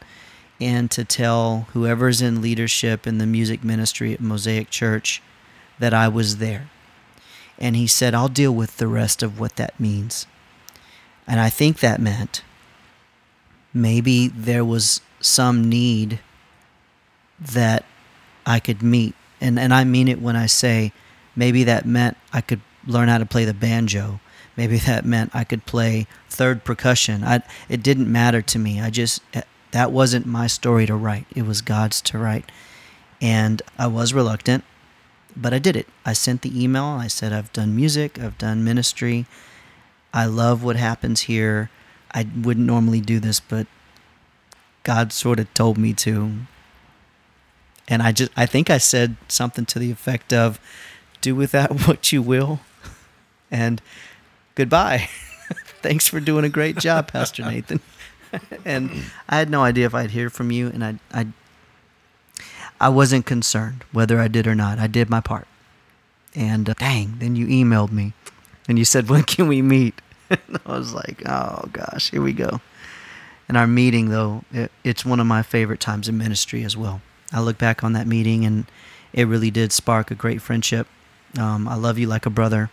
[0.60, 5.22] and to tell whoever's in leadership in the music ministry at Mosaic Church
[5.78, 6.70] that I was there.
[7.58, 10.26] And he said, I'll deal with the rest of what that means.
[11.26, 12.42] And I think that meant
[13.74, 16.20] maybe there was some need
[17.38, 17.84] that
[18.46, 19.14] I could meet.
[19.40, 20.92] And, and I mean it when I say
[21.34, 24.20] maybe that meant I could learn how to play the banjo.
[24.56, 27.24] Maybe that meant I could play third percussion.
[27.24, 28.80] I, it didn't matter to me.
[28.80, 29.20] I just
[29.76, 32.50] that wasn't my story to write, it was God's to write.
[33.20, 34.64] And I was reluctant,
[35.36, 35.86] but I did it.
[36.02, 36.84] I sent the email.
[36.84, 39.26] I said, I've done music, I've done ministry.
[40.14, 41.68] I love what happens here.
[42.14, 43.66] I wouldn't normally do this, but
[44.82, 46.32] God sort of told me to.
[47.86, 50.58] And I just, I think I said something to the effect of,
[51.20, 52.60] do with that what you will.
[53.50, 53.82] And
[54.54, 55.10] goodbye.
[55.82, 57.80] Thanks for doing a great job, Pastor Nathan.
[58.64, 58.90] and
[59.28, 61.26] I had no idea if I'd hear from you, and I, I,
[62.80, 64.78] I wasn't concerned whether I did or not.
[64.78, 65.46] I did my part,
[66.34, 68.12] And uh, dang, then you emailed me
[68.68, 70.00] and you said, when can we meet?
[70.30, 72.60] and I was like, oh gosh, here we go.
[73.48, 77.00] And our meeting, though, it, it's one of my favorite times in ministry as well.
[77.32, 78.66] I look back on that meeting and
[79.12, 80.88] it really did spark a great friendship.
[81.38, 82.70] Um, I love you like a brother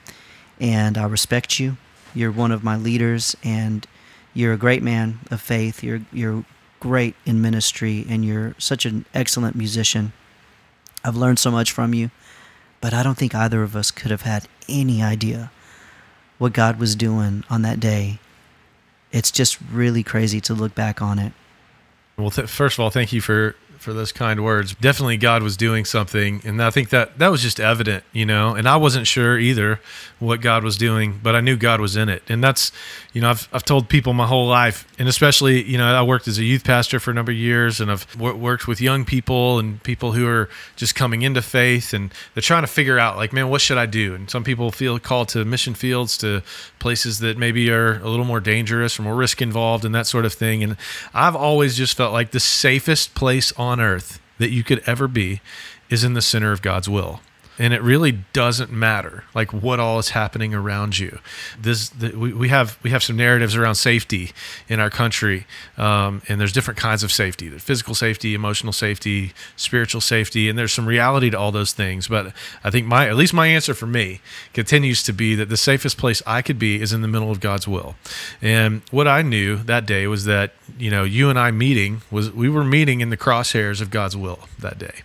[0.60, 1.78] and I respect you.
[2.16, 3.88] You're one of my leaders and
[4.34, 5.84] you're a great man of faith.
[5.84, 6.46] You're, you're
[6.80, 10.14] great in ministry and you're such an excellent musician.
[11.04, 12.12] I've learned so much from you,
[12.82, 15.52] but I don't think either of us could have had any idea
[16.38, 18.20] what God was doing on that day.
[19.12, 21.34] It's just really crazy to look back on it.
[22.18, 24.74] Well, th- first of all, thank you for for those kind words.
[24.76, 26.42] Definitely God was doing something.
[26.46, 29.80] And I think that that was just evident, you know, and I wasn't sure either
[30.20, 32.24] what God was doing, but I knew God was in it.
[32.30, 32.72] And that's,
[33.14, 36.28] you know, I've, I've told people my whole life, and especially, you know, I worked
[36.28, 39.60] as a youth pastor for a number of years and I've worked with young people
[39.60, 43.32] and people who are just coming into faith and they're trying to figure out, like,
[43.32, 44.16] man, what should I do?
[44.16, 46.42] And some people feel called to mission fields, to
[46.80, 50.26] places that maybe are a little more dangerous or more risk involved and that sort
[50.26, 50.64] of thing.
[50.64, 50.76] And
[51.14, 55.40] I've always just felt like the safest place on earth that you could ever be
[55.90, 57.22] is in the center of God's will
[57.60, 61.20] and it really doesn't matter like what all is happening around you.
[61.60, 64.32] This the, we, we have we have some narratives around safety
[64.68, 65.46] in our country
[65.78, 67.50] um, and there's different kinds of safety.
[67.50, 72.08] There's physical safety emotional safety spiritual safety and there's some reality to all those things.
[72.08, 74.22] But i think my at least my answer for me
[74.54, 77.40] continues to be that the safest place i could be is in the middle of
[77.40, 77.96] god's will.
[78.42, 82.32] And what i knew that day was that you know you and i meeting was
[82.32, 85.02] we were meeting in the crosshairs of god's will that day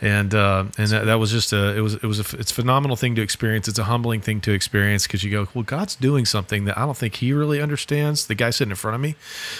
[0.00, 2.54] and uh, and that, that was just a it was it was a it's a
[2.54, 3.66] phenomenal thing to experience.
[3.68, 6.84] It's a humbling thing to experience because you go, well, God's doing something that I
[6.84, 8.26] don't think He really understands.
[8.26, 9.16] The guy sitting in front of me,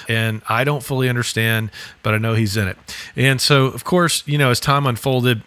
[0.09, 1.71] and I don't fully understand,
[2.03, 2.77] but I know He's in it.
[3.17, 5.43] And so, of course, you know, as time unfolded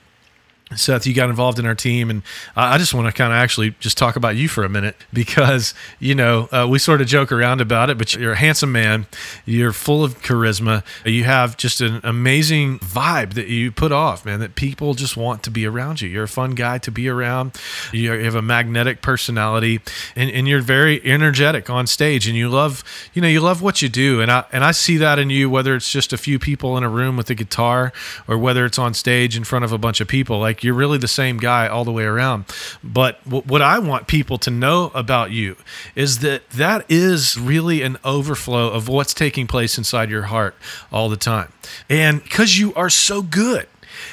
[0.75, 2.21] Seth, you got involved in our team, and
[2.55, 5.73] I just want to kind of actually just talk about you for a minute because
[5.99, 9.07] you know uh, we sort of joke around about it, but you're a handsome man,
[9.45, 14.39] you're full of charisma, you have just an amazing vibe that you put off, man.
[14.39, 16.09] That people just want to be around you.
[16.09, 17.55] You're a fun guy to be around.
[17.91, 19.81] You have a magnetic personality,
[20.15, 23.81] and, and you're very energetic on stage, and you love you know you love what
[23.81, 26.37] you do, and I and I see that in you, whether it's just a few
[26.37, 27.91] people in a room with a guitar
[28.27, 30.73] or whether it's on stage in front of a bunch of people, like like you're
[30.73, 32.43] really the same guy all the way around.
[32.83, 35.55] But what I want people to know about you
[35.95, 40.55] is that that is really an overflow of what's taking place inside your heart
[40.91, 41.53] all the time.
[41.89, 43.67] And because you are so good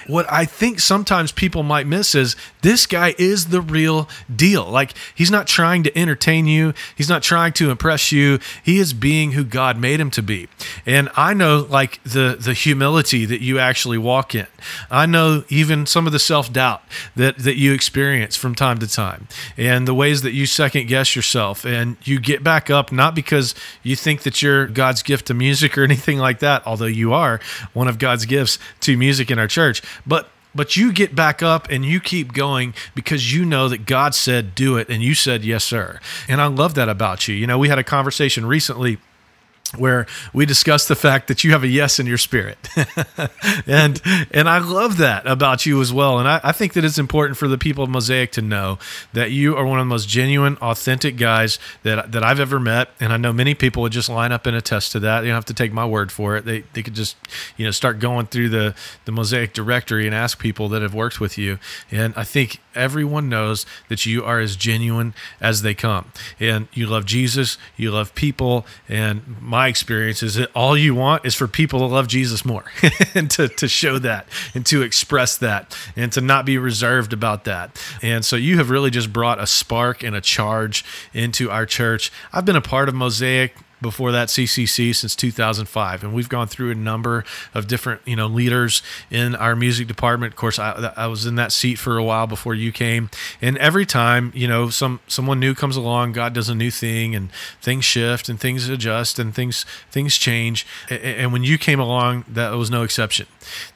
[0.07, 4.65] what I think sometimes people might miss is this guy is the real deal.
[4.65, 8.39] Like he's not trying to entertain you, he's not trying to impress you.
[8.63, 10.49] He is being who God made him to be.
[10.85, 14.47] And I know like the the humility that you actually walk in.
[14.91, 16.83] I know even some of the self-doubt
[17.15, 21.17] that that you experience from time to time and the ways that you second guess
[21.17, 25.35] yourself and you get back up not because you think that you're God's gift to
[25.35, 27.41] music or anything like that, although you are
[27.73, 31.69] one of God's gifts to music in our church, but but you get back up
[31.71, 35.45] and you keep going because you know that God said do it and you said
[35.45, 36.01] yes sir.
[36.29, 37.35] And I love that about you.
[37.35, 38.97] You know, we had a conversation recently
[39.75, 42.69] where we discuss the fact that you have a yes in your spirit.
[43.67, 44.01] And
[44.33, 46.19] and i love that about you as well.
[46.19, 48.79] And I, I, think that it's important for the people of mosaic to know
[49.13, 52.91] that you are one of the most genuine authentic guys that that i've ever met.
[53.01, 55.23] And i know many people would just line up and attest to that.
[55.23, 56.45] You don't have to take my word for it.
[56.45, 57.17] They, they could just
[57.57, 58.75] you know start going through the
[59.05, 61.59] the mosaic directory and ask people that have worked with you.
[61.91, 66.13] And i think everyone knows that you are as genuine as they come.
[66.39, 70.95] And you love jesus you love people and my my experience is that all you
[70.95, 72.67] want is for people to love Jesus more
[73.15, 77.45] and to, to show that and to express that and to not be reserved about
[77.45, 77.83] that.
[78.03, 82.13] And so you have really just brought a spark and a charge into our church.
[82.35, 86.71] I've been a part of Mosaic before that CCC since 2005 and we've gone through
[86.71, 90.33] a number of different you know leaders in our music department.
[90.33, 93.11] Of course I, I was in that seat for a while before you came.
[93.41, 97.15] And every time you know some someone new comes along God does a new thing
[97.15, 100.67] and things shift and things adjust and things things change.
[100.89, 103.27] And when you came along that was no exception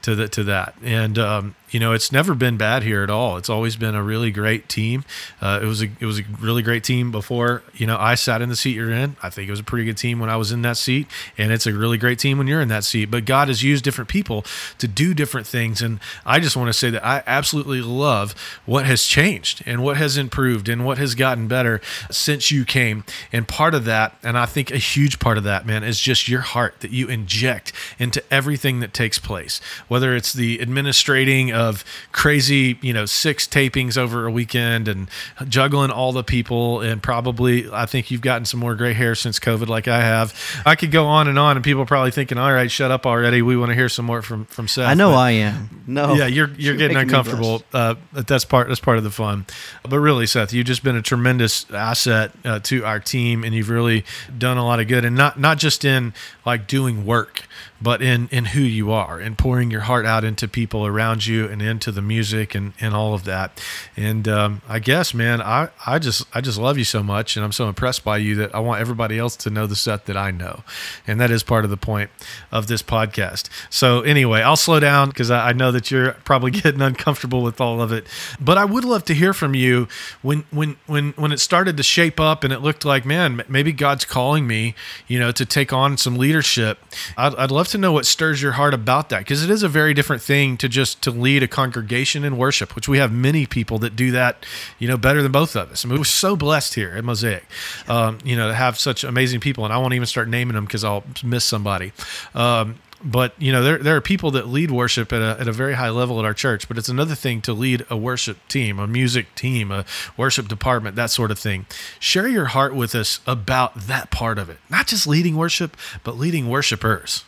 [0.02, 0.74] to that to that.
[0.82, 3.36] And um, you know, it's never been bad here at all.
[3.36, 5.04] It's always been a really great team.
[5.40, 8.42] Uh, it was a it was a really great team before you know I sat
[8.42, 9.16] in the seat you're in.
[9.22, 11.06] I think it was a pretty good team when I was in that seat,
[11.38, 13.06] and it's a really great team when you're in that seat.
[13.06, 14.44] But God has used different people
[14.78, 18.34] to do different things, and I just want to say that I absolutely love
[18.66, 21.80] what has changed and what has improved and what has gotten better
[22.10, 23.04] since you came.
[23.32, 26.28] And part of that, and I think a huge part of that, man, is just
[26.28, 31.84] your heart that you inject into everything that takes place, whether it's the administrating of
[32.12, 35.08] crazy, you know, six tapings over a weekend and
[35.48, 36.80] juggling all the people.
[36.80, 40.34] And probably, I think you've gotten some more gray hair since COVID, like I have.
[40.64, 43.06] I could go on and on, and people are probably thinking, "All right, shut up
[43.06, 43.42] already.
[43.42, 45.82] We want to hear some more from from Seth." I know But- I am.
[45.86, 46.14] No.
[46.14, 47.62] yeah, you're you're getting making me uncomfortable.
[47.72, 49.46] Uh, but that's part that's part of the fun.
[49.88, 53.70] But really, Seth, you've just been a tremendous asset uh, to our team, and you've
[53.70, 54.04] really
[54.36, 55.04] done a lot of good.
[55.04, 56.14] And not not just in
[56.46, 57.42] like doing work,
[57.80, 61.46] but in in who you are and pouring your heart out into people around you
[61.46, 63.62] and into the music and and all of that.
[63.96, 67.44] And um, I guess, man, I I just I just love you so much, and
[67.44, 70.16] I'm so impressed by you that I want everybody else to know the Seth that
[70.16, 70.62] I know,
[71.06, 72.10] and that is part of the point
[72.52, 73.48] of this podcast.
[73.70, 77.60] So anyway, I'll slow down because I, I know that you're probably getting uncomfortable with
[77.60, 78.06] all of it.
[78.40, 79.88] But I would love to hear from you
[80.22, 83.72] when when when when it started to shape up and it looked like, man, maybe
[83.72, 84.74] God's calling me,
[85.06, 86.78] you know, to take on some leadership.
[87.16, 89.68] I'd, I'd love to know what stirs your heart about that because it is a
[89.68, 93.46] very different thing to just to lead a congregation in worship, which we have many
[93.46, 94.44] people that do that,
[94.78, 95.84] you know, better than both of us.
[95.84, 97.44] I mean, we're so blessed here at Mosaic,
[97.88, 100.64] um, you know, to have such amazing people, and I won't even start naming them
[100.64, 101.92] because I'll miss somebody.
[102.34, 105.52] Um, but you know there, there are people that lead worship at a, at a
[105.52, 108.78] very high level at our church but it's another thing to lead a worship team
[108.78, 109.84] a music team a
[110.16, 111.64] worship department that sort of thing
[111.98, 116.18] share your heart with us about that part of it not just leading worship but
[116.18, 117.24] leading worshipers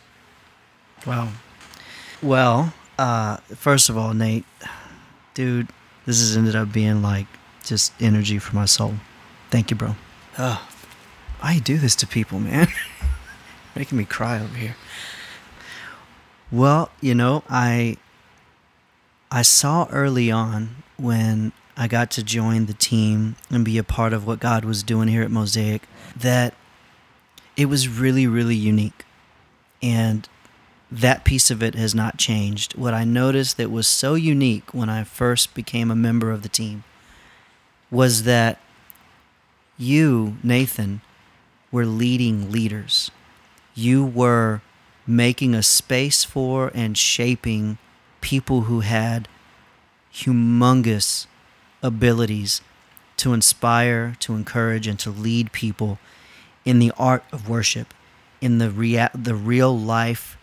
[1.05, 1.29] Wow.
[2.21, 4.45] Well, uh, first of all, Nate,
[5.33, 5.67] dude,
[6.05, 7.27] this has ended up being like
[7.63, 8.95] just energy for my soul.
[9.49, 9.95] Thank you, bro.
[11.43, 12.67] Why you do this to people, man?
[13.75, 14.75] Making me cry over here.
[16.51, 17.97] Well, you know, I
[19.29, 24.13] I saw early on when I got to join the team and be a part
[24.13, 25.81] of what God was doing here at Mosaic
[26.15, 26.53] that
[27.57, 29.03] it was really, really unique.
[29.81, 30.29] And
[30.93, 32.75] that piece of it has not changed.
[32.75, 36.49] What I noticed that was so unique when I first became a member of the
[36.49, 36.83] team
[37.89, 38.59] was that
[39.75, 41.01] you, Nathan,
[41.71, 43.09] were leading leaders.
[43.73, 44.61] You were
[45.07, 47.79] making a space for and shaping
[48.21, 49.27] people who had
[50.13, 51.25] humongous
[51.81, 52.61] abilities
[53.17, 55.97] to inspire, to encourage, and to lead people
[56.65, 57.95] in the art of worship,
[58.41, 60.37] in the rea- the real life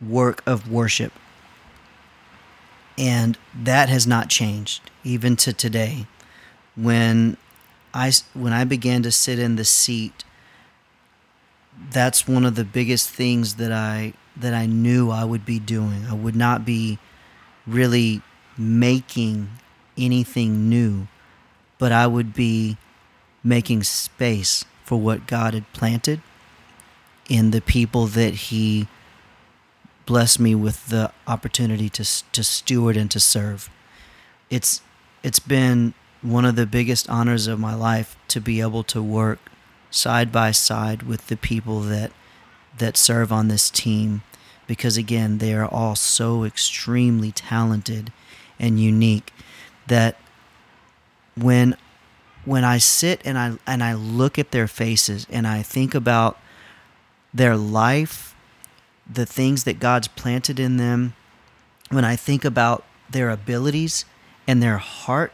[0.00, 1.12] work of worship.
[2.98, 6.06] And that has not changed even to today.
[6.74, 7.36] When
[7.92, 10.24] I when I began to sit in the seat,
[11.90, 16.06] that's one of the biggest things that I that I knew I would be doing.
[16.08, 16.98] I would not be
[17.66, 18.22] really
[18.56, 19.50] making
[19.96, 21.08] anything new,
[21.78, 22.76] but I would be
[23.42, 26.20] making space for what God had planted
[27.28, 28.88] in the people that He
[30.06, 33.68] blessed me with the opportunity to to steward and to serve.
[34.50, 34.80] It's
[35.22, 39.38] it's been one of the biggest honors of my life to be able to work
[39.90, 42.12] side by side with the people that
[42.78, 44.22] that serve on this team
[44.66, 48.12] because again they are all so extremely talented
[48.58, 49.32] and unique
[49.86, 50.16] that
[51.36, 51.76] when
[52.44, 56.38] when I sit and I and I look at their faces and I think about
[57.34, 58.34] their life,
[59.10, 61.14] the things that God's planted in them,
[61.90, 64.04] when I think about their abilities
[64.46, 65.32] and their heart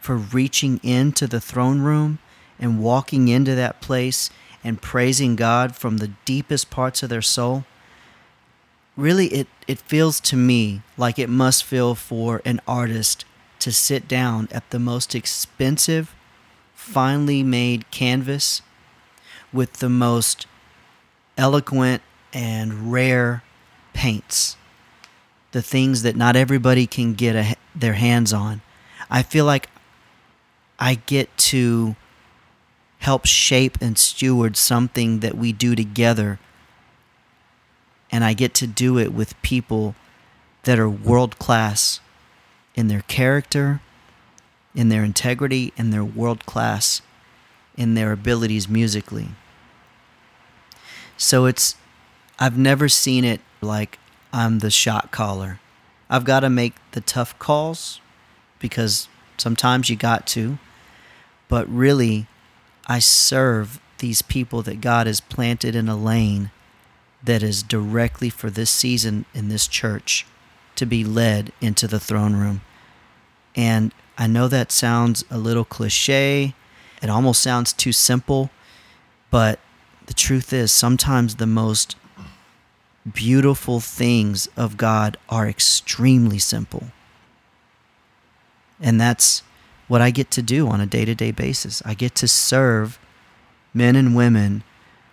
[0.00, 2.18] for reaching into the throne room
[2.58, 4.30] and walking into that place
[4.62, 7.64] and praising God from the deepest parts of their soul,
[8.96, 13.24] really it, it feels to me like it must feel for an artist
[13.60, 16.14] to sit down at the most expensive,
[16.74, 18.62] finely made canvas
[19.52, 20.46] with the most
[21.36, 23.42] eloquent and rare
[23.92, 24.56] paints,
[25.52, 28.60] the things that not everybody can get a, their hands on.
[29.10, 29.68] I feel like
[30.78, 31.96] I get to
[32.98, 36.38] help shape and steward something that we do together,
[38.10, 39.94] and I get to do it with people
[40.64, 42.00] that are world class
[42.74, 43.80] in their character,
[44.74, 47.02] in their integrity, and their world class
[47.76, 49.28] in their abilities musically.
[51.16, 51.76] So it's,
[52.38, 53.98] I've never seen it like
[54.32, 55.60] I'm the shot caller.
[56.08, 58.00] I've got to make the tough calls
[58.58, 60.58] because sometimes you got to.
[61.48, 62.26] But really,
[62.86, 66.50] I serve these people that God has planted in a lane
[67.24, 70.24] that is directly for this season in this church
[70.76, 72.60] to be led into the throne room.
[73.56, 76.54] And I know that sounds a little cliche.
[77.02, 78.50] It almost sounds too simple.
[79.30, 79.58] But
[80.06, 81.96] the truth is, sometimes the most
[83.14, 86.84] beautiful things of God are extremely simple.
[88.80, 89.42] And that's
[89.88, 91.82] what I get to do on a day to day basis.
[91.84, 92.98] I get to serve
[93.74, 94.62] men and women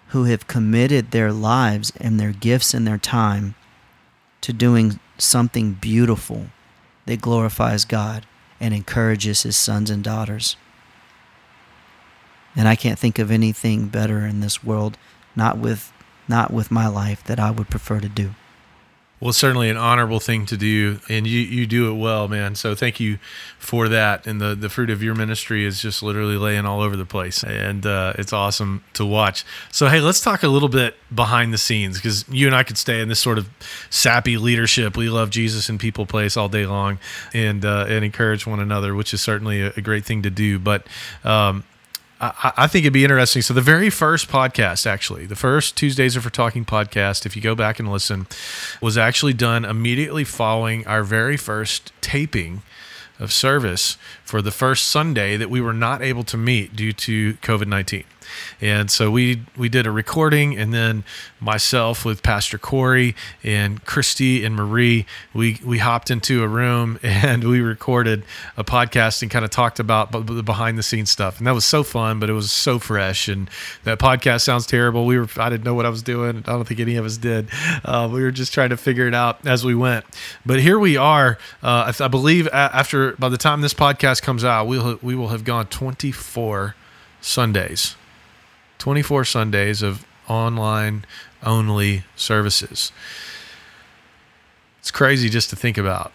[0.10, 3.56] who have committed their lives and their gifts and their time
[4.42, 6.48] to doing something beautiful
[7.06, 8.26] that glorifies God
[8.60, 10.58] and encourages his sons and daughters.
[12.56, 14.98] And I can't think of anything better in this world,
[15.36, 15.92] not with
[16.28, 18.32] not with my life that I would prefer to do.
[19.22, 22.54] Well, certainly an honorable thing to do, and you, you do it well, man.
[22.56, 23.18] So thank you
[23.58, 24.28] for that.
[24.28, 27.42] And the, the fruit of your ministry is just literally laying all over the place,
[27.42, 29.46] and uh, it's awesome to watch.
[29.72, 32.78] So, hey, let's talk a little bit behind the scenes because you and I could
[32.78, 33.50] stay in this sort of
[33.90, 34.98] sappy leadership.
[34.98, 37.00] We love Jesus and people place all day long,
[37.34, 40.60] and uh, and encourage one another, which is certainly a, a great thing to do.
[40.60, 40.86] But
[41.24, 41.64] um,
[42.58, 43.42] I, think it'd be interesting.
[43.42, 47.42] So the very first podcast, actually, the first Tuesdays are for Talking podcast, if you
[47.42, 48.28] go back and listen,
[48.82, 52.62] was actually done immediately following our very first taping
[53.20, 57.34] of service for the first Sunday that we were not able to meet due to
[57.36, 58.04] COVID nineteen.
[58.62, 61.04] And so we we did a recording, and then
[61.40, 67.44] myself with Pastor Corey and Christy and Marie, we we hopped into a room and
[67.44, 68.24] we recorded
[68.58, 71.66] a podcast and kind of talked about the behind the scenes stuff, and that was
[71.66, 72.20] so fun.
[72.20, 73.50] But it was so fresh, and
[73.84, 75.06] that podcast sounds terrible.
[75.06, 76.38] We were I didn't know what I was doing.
[76.48, 77.50] I don't think any of us did.
[77.84, 80.06] Uh, we were just trying to figure it out as we went.
[80.46, 81.38] But here we are.
[81.62, 85.44] Uh, I, believe after by the time this podcast comes out, we'll we will have
[85.44, 86.76] gone 24
[87.22, 87.96] Sundays
[88.80, 91.06] 24 Sundays of online
[91.44, 92.92] only services.
[94.80, 96.12] It's crazy just to think about.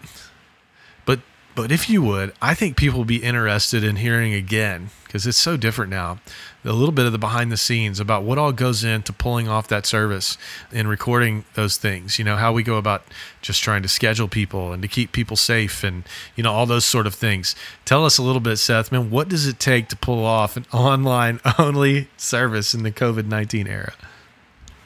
[1.04, 1.20] But
[1.54, 5.38] but if you would, I think people would be interested in hearing again because it's
[5.38, 6.18] so different now.
[6.62, 9.68] A little bit of the behind the scenes about what all goes into pulling off
[9.68, 10.36] that service
[10.70, 12.18] and recording those things.
[12.18, 13.02] You know, how we go about
[13.40, 16.04] just trying to schedule people and to keep people safe and,
[16.36, 17.56] you know, all those sort of things.
[17.86, 20.66] Tell us a little bit, Seth, man, what does it take to pull off an
[20.72, 23.94] online only service in the COVID 19 era?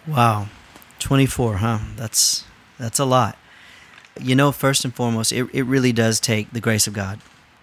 [0.06, 0.46] Wow.
[1.00, 1.78] 24, huh?
[1.96, 2.44] That's
[2.78, 3.36] that's a lot.
[4.20, 7.20] You know, first and foremost, it, it really does take the grace of God.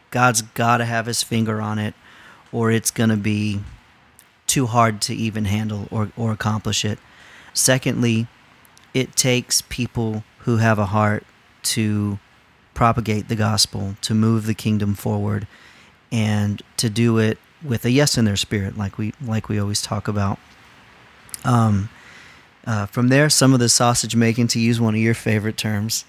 [0.10, 1.94] God's got to have his finger on it
[2.52, 3.62] or it's going to be
[4.52, 7.00] too hard to even handle or, or accomplish it.
[7.54, 8.28] Secondly,
[8.94, 11.24] it takes people who have a heart
[11.64, 12.20] to
[12.74, 15.48] propagate the gospel, to move the kingdom forward,
[16.12, 19.82] and to do it with a yes in their spirit, like we like we always
[19.82, 20.38] talk about.
[21.46, 21.88] Um,
[22.68, 26.04] uh, from there, some of the sausage making, to use one of your favorite terms,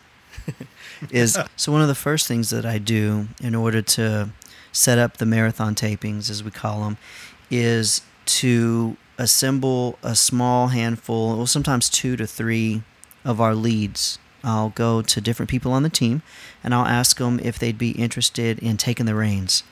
[1.13, 4.31] is so one of the first things that I do in order to
[4.73, 6.97] set up the marathon tapings, as we call them,
[7.53, 12.83] is to assemble a small handful, well, sometimes two to three
[13.25, 14.19] of our leads.
[14.45, 16.23] I'll go to different people on the team
[16.65, 19.63] and I'll ask them if they'd be interested in taking the reins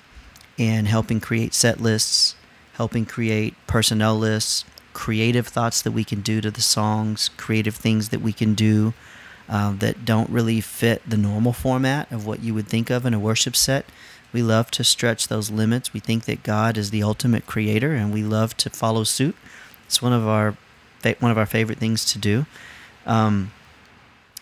[0.59, 2.37] and helping create set lists,
[2.75, 8.11] helping create personnel lists, creative thoughts that we can do to the songs, creative things
[8.11, 8.95] that we can do
[9.49, 13.15] uh, that don't really fit the normal format of what you would think of in
[13.15, 13.85] a worship set.
[14.33, 15.93] We love to stretch those limits.
[15.93, 19.37] We think that God is the ultimate creator, and we love to follow suit.
[19.87, 20.57] It's one of our
[21.19, 22.47] one of our favorite things to do.
[23.07, 23.53] Um,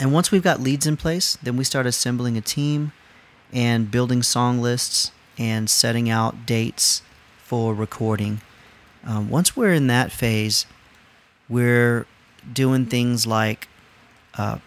[0.00, 2.92] and once we've got leads in place, then we start assembling a team
[3.52, 7.02] and building song lists and setting out dates
[7.44, 8.40] for recording.
[9.04, 10.66] Um, once we're in that phase,
[11.48, 12.06] we're
[12.52, 13.68] doing things like
[14.36, 14.58] uh,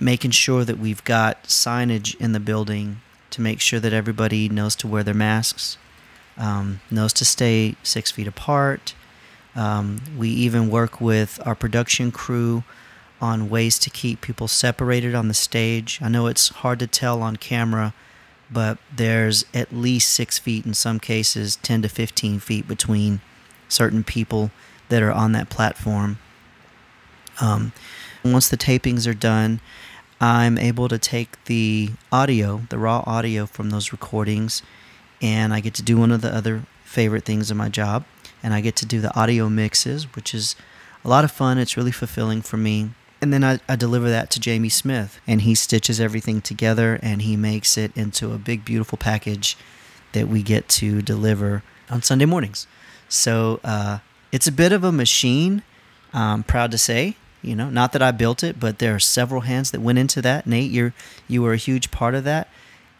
[0.00, 4.74] making sure that we've got signage in the building to make sure that everybody knows
[4.76, 5.78] to wear their masks,
[6.36, 8.94] um, knows to stay six feet apart.
[9.54, 12.64] Um, we even work with our production crew
[13.20, 15.98] on ways to keep people separated on the stage.
[16.00, 17.92] I know it's hard to tell on camera,
[18.50, 23.20] but there's at least six feet, in some cases, 10 to 15 feet between
[23.68, 24.50] certain people
[24.88, 26.18] that are on that platform.
[27.40, 27.72] Um,
[28.24, 29.60] once the tapings are done,
[30.20, 34.62] I'm able to take the audio, the raw audio from those recordings,
[35.22, 38.04] and I get to do one of the other favorite things in my job,
[38.42, 40.56] and I get to do the audio mixes, which is
[41.04, 41.56] a lot of fun.
[41.56, 42.90] It's really fulfilling for me.
[43.22, 47.22] And then I, I deliver that to Jamie Smith, and he stitches everything together and
[47.22, 49.56] he makes it into a big, beautiful package
[50.12, 52.66] that we get to deliver on Sunday mornings.
[53.08, 53.98] So uh,
[54.32, 55.62] it's a bit of a machine,
[56.12, 57.16] I'm proud to say.
[57.42, 60.20] You know, not that I built it, but there are several hands that went into
[60.22, 60.46] that.
[60.46, 60.92] Nate, you're
[61.26, 62.48] you were a huge part of that.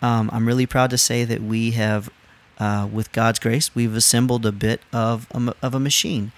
[0.02, 2.08] Um, I'm really proud to say that we have,
[2.58, 6.32] uh, with God's grace, we've assembled a bit of a, of a machine,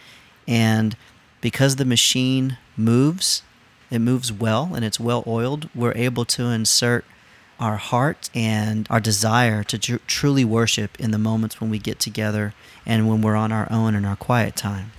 [0.49, 0.97] and
[1.41, 3.43] because the machine moves,
[3.91, 5.69] it moves well and it's well oiled.
[5.75, 7.05] We're able to insert
[7.61, 12.01] our heart and our desire to tr- truly worship in the moments when we get
[12.01, 14.93] together and when we're on our own in our quiet time.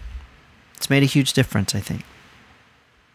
[0.78, 2.04] It's made a huge difference, I think.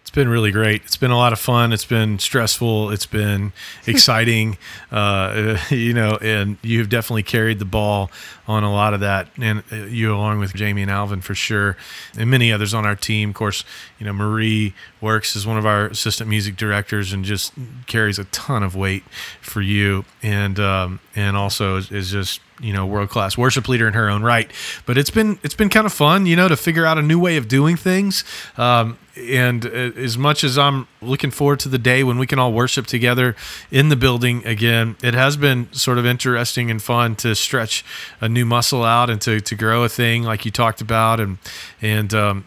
[0.09, 0.85] It's been really great.
[0.85, 1.71] It's been a lot of fun.
[1.71, 2.93] It's been stressful.
[2.93, 3.53] It's been
[3.87, 4.57] exciting,
[4.91, 8.11] uh, you know, and you've definitely carried the ball
[8.47, 9.29] on a lot of that.
[9.37, 11.77] And uh, you, along with Jamie and Alvin, for sure,
[12.17, 13.29] and many others on our team.
[13.29, 13.65] Of course,
[13.99, 17.53] you know, Marie works as one of our assistant music directors and just
[17.87, 19.05] carries a ton of weight
[19.43, 20.07] for you.
[20.23, 24.09] And um, and also is, is just you know world class worship leader in her
[24.09, 24.51] own right.
[24.87, 27.19] But it's been it's been kind of fun, you know, to figure out a new
[27.19, 28.25] way of doing things.
[28.57, 32.39] Um, and uh, as much as I'm looking forward to the day when we can
[32.39, 33.35] all worship together
[33.71, 37.85] in the building again, it has been sort of interesting and fun to stretch
[38.21, 41.39] a new muscle out and to, to grow a thing like you talked about and
[41.83, 42.47] and um,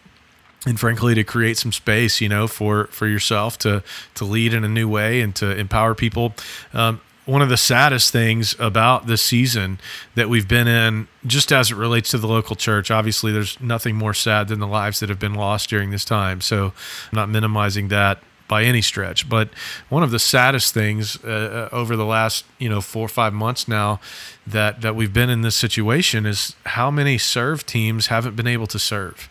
[0.66, 3.82] and frankly to create some space you know for for yourself to
[4.14, 6.32] to lead in a new way and to empower people
[6.72, 9.78] um, one of the saddest things about this season
[10.14, 13.94] that we've been in, just as it relates to the local church, obviously, there's nothing
[13.96, 16.40] more sad than the lives that have been lost during this time.
[16.40, 19.30] So, I'm not minimizing that by any stretch.
[19.30, 19.48] But
[19.88, 23.32] one of the saddest things uh, uh, over the last you know four or five
[23.32, 23.98] months now
[24.46, 28.66] that that we've been in this situation is how many serve teams haven't been able
[28.66, 29.30] to serve.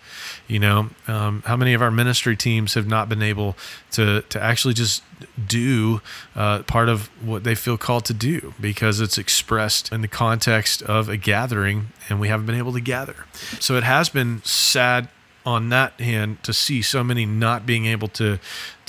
[0.52, 3.56] You know, um, how many of our ministry teams have not been able
[3.92, 5.02] to to actually just
[5.48, 6.02] do
[6.36, 10.82] uh, part of what they feel called to do because it's expressed in the context
[10.82, 13.24] of a gathering, and we haven't been able to gather.
[13.62, 15.08] So it has been sad
[15.46, 18.38] on that hand to see so many not being able to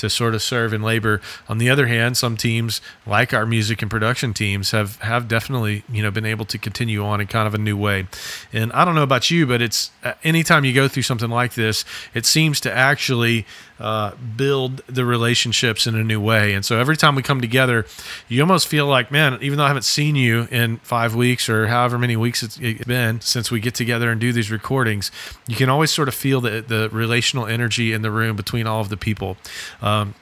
[0.03, 1.21] to sort of serve in labor.
[1.49, 5.85] On the other hand, some teams like our music and production teams have have definitely
[5.91, 8.09] you know been able to continue on in kind of a new way.
[8.53, 11.55] And I don't know about you, but it's uh, anytime you go through something like
[11.55, 11.85] this,
[12.15, 13.47] it seems to actually
[13.83, 16.55] uh, build the relationships in a new way.
[16.55, 17.85] And so every time we come together,
[18.29, 21.67] you almost feel like, man, even though I haven't seen you in five weeks or
[21.67, 25.11] however many weeks it's been since we get together and do these recordings,
[25.49, 28.81] you can always sort of feel the the relational energy in the room between all
[28.81, 29.37] of the people.
[30.01, 30.15] Um,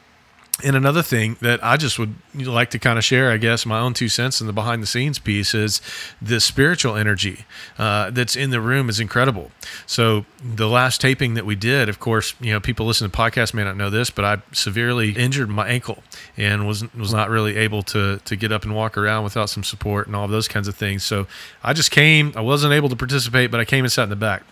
[0.63, 3.79] and another thing that I just would like to kind of share, I guess, my
[3.79, 5.81] own two cents in the behind the scenes piece is
[6.21, 7.45] the spiritual energy
[7.79, 9.51] uh, that's in the room is incredible.
[9.87, 13.55] So the last taping that we did, of course, you know, people listen to podcasts
[13.55, 16.03] may not know this, but I severely injured my ankle
[16.37, 19.65] and was was not really able to to get up and walk around without some
[19.65, 21.05] support and all those kinds of things.
[21.05, 21.27] So
[21.63, 22.33] I just came.
[22.37, 24.43] I wasn't able to participate, but I came and sat in the back.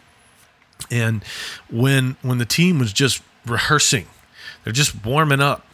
[0.91, 1.23] And
[1.71, 4.07] when when the team was just rehearsing,
[4.69, 5.65] they're just warming up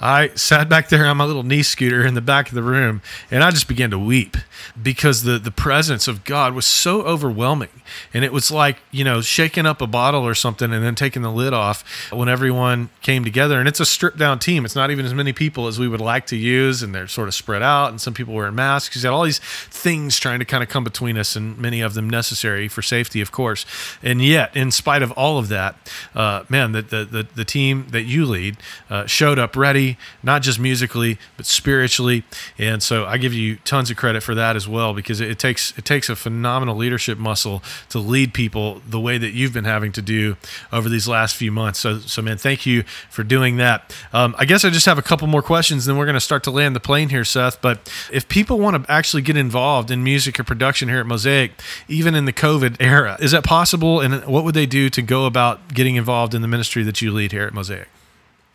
[0.00, 3.02] I sat back there on my little knee scooter in the back of the room
[3.30, 4.36] and I just began to weep
[4.80, 7.68] because the, the presence of God was so overwhelming.
[8.12, 11.22] And it was like, you know, shaking up a bottle or something and then taking
[11.22, 13.58] the lid off when everyone came together.
[13.58, 14.64] And it's a stripped down team.
[14.64, 16.82] It's not even as many people as we would like to use.
[16.82, 17.90] And they're sort of spread out.
[17.90, 18.96] And some people wearing masks.
[18.96, 21.94] You got all these things trying to kind of come between us, and many of
[21.94, 23.66] them necessary for safety, of course.
[24.02, 25.76] And yet, in spite of all of that,
[26.14, 28.56] uh, man, the, the, the, the, team that you lead
[28.88, 32.22] uh, showed up ready, not just musically, but spiritually.
[32.58, 35.72] And so I give you tons of credit for that as well, because it, takes
[35.78, 39.92] it takes a phenomenal leadership muscle to lead people the way that you've been having
[39.92, 40.36] to do
[40.70, 41.78] over these last few months.
[41.80, 43.78] So, so man, thank you for doing that.
[44.12, 46.42] Um, I guess I just have a couple more questions, then we're going to start
[46.44, 47.56] to land the plane here, Seth.
[47.62, 47.76] But
[48.12, 51.52] if people want to actually get involved in music or production here at Mosaic,
[51.88, 54.00] even in the COVID era, is that possible?
[54.00, 57.10] And what would they do to go about getting involved in the ministry that you
[57.12, 57.88] lead here at Mosaic?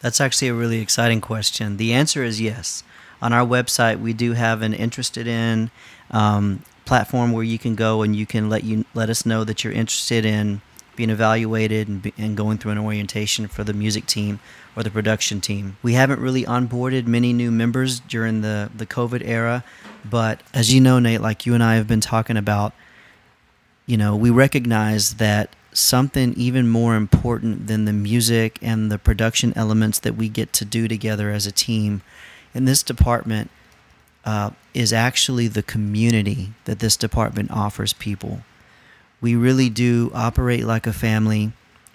[0.02, 1.78] That's actually a really exciting question.
[1.78, 2.84] The answer is yes.
[3.22, 5.72] On our website, we do have an interested in
[6.12, 9.64] um, platform where you can go and you can let you let us know that
[9.64, 10.62] you're interested in
[10.96, 14.40] being evaluated and, be, and going through an orientation for the music team
[14.76, 15.78] or the production team.
[15.82, 19.64] We haven't really onboarded many new members during the the COVID era,
[20.04, 22.74] but as you know, Nate, like you and I have been talking about,
[23.86, 29.54] you know, we recognize that something even more important than the music and the production
[29.56, 32.02] elements that we get to do together as a team
[32.54, 33.50] in this department
[34.26, 38.42] uh, is actually the community that this department offers people.
[39.22, 41.52] We really do operate like a family,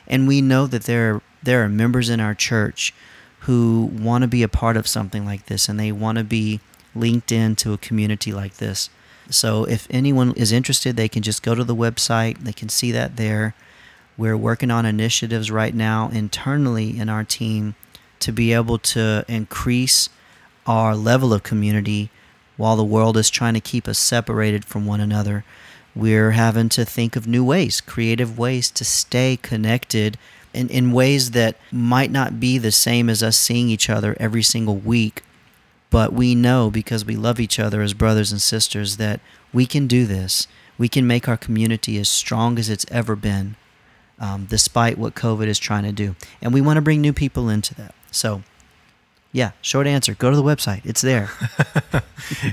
[0.06, 2.94] and we know that there are, there are members in our church
[3.40, 6.60] who want to be a part of something like this and they want to be
[6.94, 8.88] linked into a community like this.
[9.28, 12.90] So if anyone is interested, they can just go to the website, they can see
[12.92, 13.54] that there.
[14.16, 17.74] We're working on initiatives right now internally in our team
[18.20, 20.08] to be able to increase
[20.66, 22.10] our level of community
[22.56, 25.44] while the world is trying to keep us separated from one another.
[25.94, 30.16] We're having to think of new ways, creative ways to stay connected
[30.52, 34.42] in, in ways that might not be the same as us seeing each other every
[34.42, 35.22] single week,
[35.90, 39.20] But we know because we love each other as brothers and sisters that
[39.52, 40.48] we can do this.
[40.76, 43.54] We can make our community as strong as it's ever been,
[44.18, 46.16] um, despite what COVID is trying to do.
[46.40, 47.94] And we want to bring new people into that.
[48.10, 48.42] So,
[49.32, 50.14] yeah, short answer.
[50.14, 50.86] Go to the website.
[50.86, 51.30] It's there.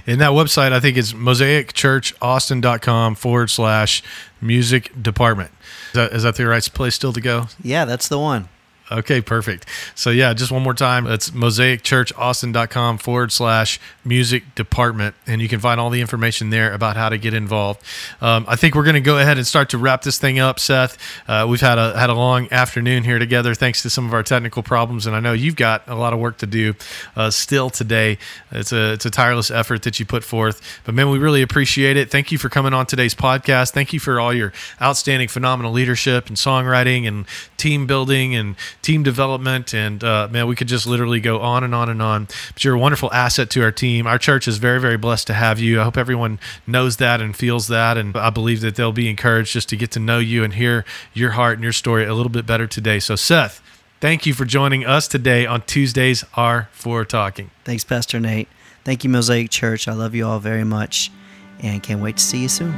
[0.07, 4.01] In that website, I think it's mosaicchurchaustin.com forward slash
[4.41, 5.51] music department.
[5.89, 7.47] Is that, is that the right place still to go?
[7.61, 8.49] Yeah, that's the one.
[8.91, 9.65] Okay, perfect.
[9.95, 11.07] So yeah, just one more time.
[11.07, 15.15] It's mosaicchurchaustin.com forward slash music department.
[15.25, 17.81] And you can find all the information there about how to get involved.
[18.19, 20.59] Um, I think we're going to go ahead and start to wrap this thing up,
[20.59, 20.97] Seth.
[21.27, 24.23] Uh, we've had a, had a long afternoon here together thanks to some of our
[24.23, 25.07] technical problems.
[25.07, 26.73] And I know you've got a lot of work to do
[27.15, 28.17] uh, still today.
[28.51, 30.81] It's a, it's a tireless effort that you put forth.
[30.83, 32.11] But man, we really appreciate it.
[32.11, 33.71] Thank you for coming on today's podcast.
[33.71, 37.25] Thank you for all your outstanding, phenomenal leadership and songwriting and
[37.55, 41.73] team building and team development, and uh, man, we could just literally go on and
[41.75, 42.27] on and on.
[42.53, 44.07] But you're a wonderful asset to our team.
[44.07, 45.79] Our church is very, very blessed to have you.
[45.79, 49.53] I hope everyone knows that and feels that, and I believe that they'll be encouraged
[49.53, 52.31] just to get to know you and hear your heart and your story a little
[52.31, 52.99] bit better today.
[52.99, 53.61] So, Seth,
[53.99, 57.51] thank you for joining us today on Tuesdays Are for Talking.
[57.63, 58.47] Thanks, Pastor Nate.
[58.83, 59.87] Thank you, Mosaic Church.
[59.87, 61.11] I love you all very much,
[61.59, 62.73] and can't wait to see you soon.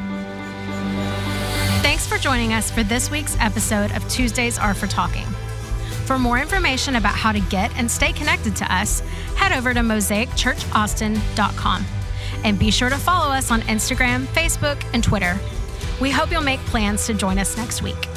[1.82, 5.26] Thanks for joining us for this week's episode of Tuesdays Are for Talking.
[6.06, 9.00] For more information about how to get and stay connected to us,
[9.36, 11.86] head over to mosaicchurchaustin.com.
[12.44, 15.38] And be sure to follow us on Instagram, Facebook, and Twitter.
[16.02, 18.08] We hope you'll make plans to join us next week.